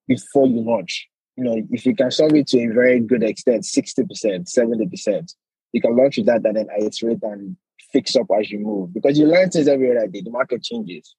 before 0.07 0.47
you 0.47 0.61
launch. 0.61 1.09
You 1.37 1.45
know, 1.45 1.63
if 1.71 1.87
you 1.87 1.95
can 1.95 2.11
solve 2.11 2.35
it 2.35 2.49
to 2.49 2.59
a 2.59 2.73
very 2.73 3.01
good 3.01 3.23
extent, 3.23 3.63
60%, 3.63 4.05
70%, 4.53 5.35
you 5.73 5.81
can 5.81 5.97
launch 5.97 6.17
with 6.17 6.27
that 6.27 6.45
and 6.45 6.57
then 6.57 6.69
iterate 6.81 7.23
and 7.23 7.57
fix 7.93 8.17
up 8.17 8.27
as 8.39 8.51
you 8.51 8.59
move. 8.59 8.93
Because 8.93 9.19
you 9.19 9.27
learn 9.27 9.51
things 9.51 9.69
every 9.69 9.91
other 9.97 10.07
day. 10.09 10.23
The 10.23 10.31
market 10.31 10.63
changes. 10.63 11.15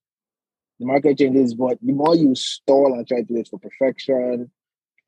The 0.80 0.86
market 0.86 1.18
changes, 1.18 1.54
but 1.54 1.78
the 1.82 1.94
more 1.94 2.16
you 2.16 2.36
stall 2.36 2.94
and 2.94 3.08
try 3.08 3.22
to 3.22 3.34
wait 3.34 3.48
for 3.50 3.60
perfection, 3.60 4.50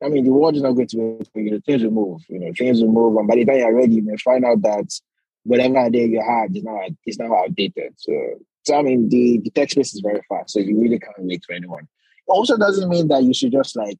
I 0.04 0.08
mean, 0.08 0.24
the 0.24 0.32
world 0.32 0.56
is 0.56 0.62
not 0.62 0.72
going 0.72 0.88
to 0.88 0.98
wait 0.98 1.28
for 1.32 1.40
you. 1.40 1.60
Things 1.60 1.82
will 1.82 1.90
move. 1.90 2.22
You 2.28 2.38
know, 2.40 2.52
things 2.56 2.80
will 2.80 2.92
move, 2.92 3.16
and 3.16 3.28
by 3.28 3.36
the 3.36 3.44
time 3.44 3.58
you're 3.58 3.74
ready, 3.74 3.94
you 3.96 4.02
may 4.02 4.16
find 4.16 4.44
out 4.44 4.62
that 4.62 5.00
whatever 5.44 5.78
idea 5.78 6.06
you 6.06 6.20
had 6.20 6.56
is 6.56 6.62
now 6.62 6.80
is 7.06 7.18
now 7.18 7.34
outdated. 7.34 7.94
So, 7.96 8.12
so 8.64 8.76
I 8.76 8.82
mean, 8.82 9.08
the 9.08 9.38
the 9.38 9.50
tech 9.50 9.70
space 9.70 9.94
is 9.94 10.00
very 10.00 10.22
fast, 10.28 10.50
so 10.50 10.60
you 10.60 10.80
really 10.80 10.98
can't 10.98 11.14
wait 11.18 11.44
for 11.44 11.54
anyone. 11.54 11.84
It 11.84 12.30
also 12.30 12.56
doesn't 12.56 12.88
mean 12.88 13.08
that 13.08 13.22
you 13.22 13.34
should 13.34 13.52
just 13.52 13.76
like 13.76 13.98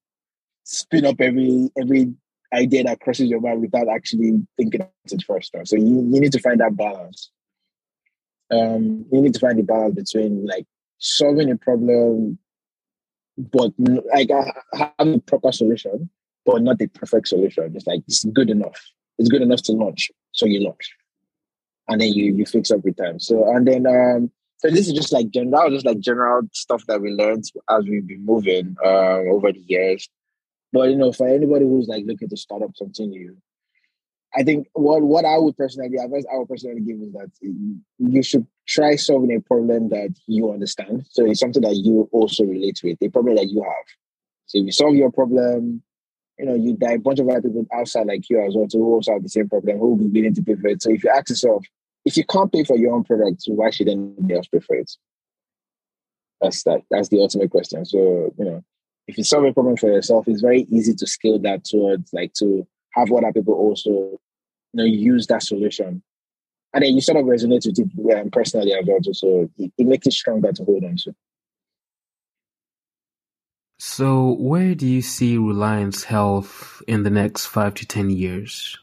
spin 0.64 1.06
up 1.06 1.20
every 1.20 1.70
every 1.80 2.12
idea 2.52 2.84
that 2.84 3.00
crosses 3.00 3.28
your 3.28 3.40
mind 3.40 3.60
without 3.60 3.88
actually 3.88 4.46
thinking 4.56 4.82
it 4.82 5.24
first. 5.26 5.54
So 5.64 5.76
you, 5.76 5.84
you 5.84 6.20
need 6.20 6.32
to 6.32 6.40
find 6.40 6.60
that 6.60 6.76
balance. 6.76 7.30
Um, 8.50 9.06
you 9.10 9.22
need 9.22 9.32
to 9.34 9.40
find 9.40 9.58
the 9.58 9.62
balance 9.62 9.94
between 9.94 10.44
like 10.44 10.66
solving 10.98 11.50
a 11.50 11.56
problem, 11.56 12.38
but 13.38 13.72
like 14.14 14.30
having 14.74 15.14
a 15.14 15.18
proper 15.20 15.52
solution, 15.52 16.10
but 16.44 16.62
not 16.62 16.78
the 16.78 16.86
perfect 16.88 17.28
solution. 17.28 17.72
It's 17.74 17.86
like 17.86 18.02
it's 18.06 18.24
good 18.24 18.50
enough. 18.50 18.80
It's 19.18 19.28
good 19.28 19.42
enough 19.42 19.62
to 19.62 19.72
launch, 19.72 20.10
so 20.32 20.46
you 20.46 20.60
launch, 20.60 20.94
and 21.88 22.00
then 22.00 22.12
you 22.12 22.34
you 22.34 22.46
fix 22.46 22.70
with 22.70 22.96
time. 22.96 23.20
So 23.20 23.54
and 23.54 23.66
then 23.66 23.86
um, 23.86 24.30
so 24.58 24.70
this 24.70 24.86
is 24.86 24.94
just 24.94 25.12
like 25.12 25.30
general, 25.30 25.70
just 25.70 25.86
like 25.86 25.98
general 25.98 26.42
stuff 26.52 26.84
that 26.86 27.00
we 27.00 27.10
learned 27.10 27.44
as 27.68 27.84
we've 27.84 28.06
been 28.06 28.24
moving 28.24 28.76
uh, 28.84 29.18
over 29.30 29.52
the 29.52 29.62
years. 29.66 30.08
But 30.72 30.90
you 30.90 30.96
know, 30.96 31.12
for 31.12 31.28
anybody 31.28 31.64
who's 31.64 31.88
like 31.88 32.04
looking 32.06 32.28
to 32.28 32.36
start 32.36 32.62
up 32.62 32.70
something 32.76 33.10
new, 33.10 33.36
I 34.34 34.42
think 34.42 34.68
what 34.72 35.02
what 35.02 35.24
I 35.24 35.36
would 35.36 35.56
personally 35.56 35.96
advise 35.96 36.24
I 36.32 36.38
would 36.38 36.48
personally 36.48 36.80
give 36.80 37.00
is 37.00 37.12
that 37.12 37.30
you 37.98 38.22
should 38.22 38.46
try 38.66 38.96
solving 38.96 39.34
a 39.34 39.40
problem 39.40 39.88
that 39.88 40.14
you 40.26 40.52
understand. 40.52 41.04
So 41.10 41.26
it's 41.26 41.40
something 41.40 41.62
that 41.62 41.76
you 41.76 42.08
also 42.12 42.44
relate 42.44 42.80
with, 42.82 42.98
a 43.02 43.08
problem 43.08 43.36
that 43.36 43.48
you 43.48 43.62
have. 43.62 43.86
So 44.46 44.58
if 44.58 44.66
you 44.66 44.72
solve 44.72 44.94
your 44.94 45.10
problem, 45.10 45.82
you 46.38 46.46
know, 46.46 46.54
you 46.54 46.76
die 46.76 46.92
a 46.92 46.98
bunch 46.98 47.18
of 47.18 47.28
other 47.28 47.42
people 47.42 47.66
outside 47.72 48.06
like 48.06 48.28
you 48.28 48.44
as 48.44 48.54
well 48.54 48.66
who 48.72 48.94
also 48.94 49.12
have 49.12 49.22
the 49.22 49.28
same 49.28 49.48
problem, 49.48 49.78
who 49.78 49.90
will 49.90 49.96
be 49.96 50.20
willing 50.20 50.34
to 50.34 50.42
pay 50.42 50.54
for 50.54 50.68
it. 50.68 50.82
So 50.82 50.90
if 50.90 51.04
you 51.04 51.10
ask 51.10 51.28
yourself, 51.28 51.64
if 52.04 52.16
you 52.16 52.24
can't 52.24 52.52
pay 52.52 52.64
for 52.64 52.76
your 52.76 52.94
own 52.94 53.04
product, 53.04 53.44
why 53.46 53.70
should 53.70 53.88
anybody 53.88 54.34
else 54.34 54.48
pay 54.48 54.60
for 54.60 54.76
it? 54.76 54.90
That's 56.40 56.62
that. 56.64 56.82
That's 56.90 57.08
the 57.08 57.20
ultimate 57.20 57.50
question. 57.50 57.84
So 57.84 58.34
you 58.36 58.44
know, 58.44 58.64
if 59.06 59.16
you 59.16 59.24
solve 59.24 59.44
a 59.44 59.52
problem 59.52 59.76
for 59.76 59.90
yourself, 59.90 60.26
it's 60.26 60.40
very 60.40 60.62
easy 60.62 60.94
to 60.94 61.06
scale 61.06 61.38
that 61.40 61.64
towards 61.64 62.12
like 62.12 62.32
to 62.34 62.66
have 62.90 63.12
other 63.12 63.32
people 63.32 63.54
also 63.54 63.90
you 63.90 64.18
know 64.74 64.84
use 64.84 65.28
that 65.28 65.42
solution, 65.42 66.02
and 66.74 66.82
then 66.82 66.94
you 66.94 67.00
sort 67.00 67.18
of 67.18 67.26
resonate 67.26 67.66
with 67.66 67.78
it 67.78 68.18
um, 68.18 68.30
personally 68.30 68.72
as 68.72 68.84
well. 68.86 68.98
So 69.12 69.50
it, 69.58 69.72
it 69.76 69.86
makes 69.86 70.06
it 70.06 70.12
stronger 70.12 70.52
to 70.52 70.64
hold 70.64 70.84
on 70.84 70.96
to. 70.96 71.14
So, 73.78 74.34
where 74.34 74.76
do 74.76 74.86
you 74.86 75.02
see 75.02 75.36
Reliance 75.36 76.04
Health 76.04 76.82
in 76.86 77.02
the 77.02 77.10
next 77.10 77.46
five 77.46 77.74
to 77.74 77.86
ten 77.86 78.10
years? 78.10 78.78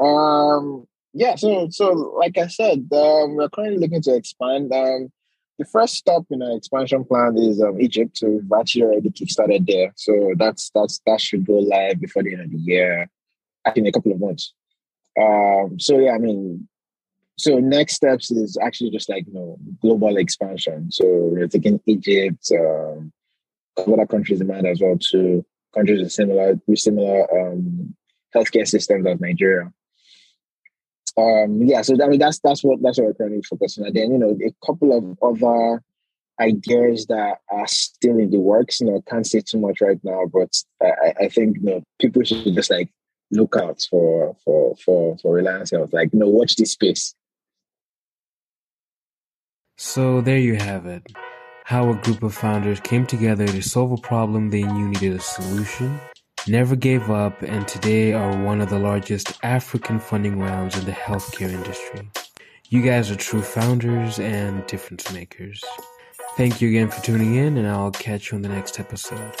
Um, 0.00 0.86
yeah, 1.14 1.36
so 1.36 1.68
so 1.70 1.86
like 2.18 2.36
I 2.36 2.48
said, 2.48 2.88
um, 2.92 3.36
we're 3.36 3.48
currently 3.48 3.78
looking 3.78 4.02
to 4.02 4.14
expand. 4.16 4.72
Um, 4.72 5.12
the 5.58 5.64
first 5.64 5.94
stop 5.94 6.24
in 6.30 6.42
our 6.42 6.56
expansion 6.56 7.04
plan 7.04 7.36
is 7.36 7.60
um, 7.60 7.80
Egypt. 7.80 8.18
So 8.18 8.28
we've 8.28 8.52
actually 8.58 8.82
already 8.82 9.10
kickstarted 9.10 9.66
there. 9.66 9.92
So 9.96 10.34
that's 10.36 10.70
that's 10.74 11.00
that 11.06 11.20
should 11.20 11.46
go 11.46 11.54
live 11.54 12.00
before 12.00 12.22
the 12.22 12.34
end 12.34 12.42
of 12.42 12.50
the 12.50 12.58
year, 12.58 13.08
in 13.76 13.86
a 13.86 13.92
couple 13.92 14.12
of 14.12 14.20
months. 14.20 14.52
Um, 15.20 15.78
so 15.78 15.98
yeah, 15.98 16.12
I 16.12 16.18
mean, 16.18 16.68
so 17.36 17.58
next 17.58 17.94
steps 17.94 18.30
is 18.30 18.56
actually 18.60 18.90
just 18.90 19.08
like 19.08 19.26
you 19.26 19.34
know 19.34 19.58
global 19.80 20.16
expansion. 20.16 20.90
So 20.90 21.04
we're 21.06 21.48
taking 21.48 21.80
Egypt, 21.86 22.50
um, 22.52 23.12
other 23.76 24.06
countries 24.06 24.40
in 24.40 24.46
mind 24.46 24.66
as 24.66 24.80
well 24.80 24.98
too. 24.98 25.44
Countries 25.74 26.00
with 26.00 26.12
similar 26.12 26.58
with 26.66 26.78
similar 26.78 27.26
um, 27.38 27.94
healthcare 28.34 28.66
systems 28.66 29.06
as 29.06 29.20
Nigeria 29.20 29.72
um, 31.18 31.62
yeah, 31.64 31.82
so 31.82 31.96
I 32.02 32.06
mean 32.06 32.20
that's 32.20 32.38
that's 32.38 32.62
what 32.62 32.80
that's 32.80 32.98
what 32.98 33.08
we're 33.08 33.14
currently 33.14 33.42
focusing 33.42 33.84
on. 33.84 33.92
Then 33.92 34.12
you 34.12 34.18
know 34.18 34.38
a 34.44 34.54
couple 34.64 34.96
of 34.96 35.18
other 35.20 35.82
ideas 36.40 37.06
that 37.06 37.38
are 37.50 37.66
still 37.66 38.18
in 38.18 38.30
the 38.30 38.38
works. 38.38 38.80
You 38.80 38.86
know, 38.86 39.02
can't 39.08 39.26
say 39.26 39.40
too 39.40 39.58
much 39.58 39.80
right 39.80 39.98
now, 40.04 40.26
but 40.32 40.54
I, 40.80 41.24
I 41.24 41.28
think 41.28 41.56
you 41.56 41.64
know 41.64 41.82
people 41.98 42.22
should 42.22 42.54
just 42.54 42.70
like 42.70 42.90
look 43.30 43.56
out 43.56 43.86
for 43.88 44.36
for 44.44 44.76
for 44.76 45.16
for 45.18 45.34
Reliance 45.34 45.70
Health. 45.70 45.92
Like 45.92 46.12
know, 46.14 46.28
watch 46.28 46.56
this 46.56 46.72
space. 46.72 47.14
So 49.76 50.20
there 50.20 50.38
you 50.38 50.56
have 50.56 50.86
it. 50.86 51.06
How 51.64 51.90
a 51.90 51.94
group 51.94 52.22
of 52.22 52.34
founders 52.34 52.80
came 52.80 53.06
together 53.06 53.46
to 53.46 53.62
solve 53.62 53.92
a 53.92 53.96
problem 53.98 54.50
they 54.50 54.62
knew 54.62 54.88
needed 54.88 55.12
a 55.12 55.20
solution 55.20 56.00
never 56.48 56.76
gave 56.76 57.10
up, 57.10 57.42
and 57.42 57.66
today 57.68 58.12
are 58.12 58.36
one 58.42 58.60
of 58.60 58.70
the 58.70 58.78
largest 58.78 59.38
African 59.42 59.98
funding 59.98 60.38
rounds 60.38 60.78
in 60.78 60.84
the 60.84 60.92
healthcare 60.92 61.50
industry. 61.50 62.10
You 62.70 62.82
guys 62.82 63.10
are 63.10 63.16
true 63.16 63.42
founders 63.42 64.18
and 64.18 64.66
difference 64.66 65.12
makers. 65.12 65.62
Thank 66.36 66.60
you 66.60 66.68
again 66.68 66.90
for 66.90 67.02
tuning 67.02 67.34
in, 67.34 67.56
and 67.56 67.66
I'll 67.66 67.90
catch 67.90 68.30
you 68.30 68.36
on 68.36 68.42
the 68.42 68.48
next 68.48 68.78
episode. 68.80 69.34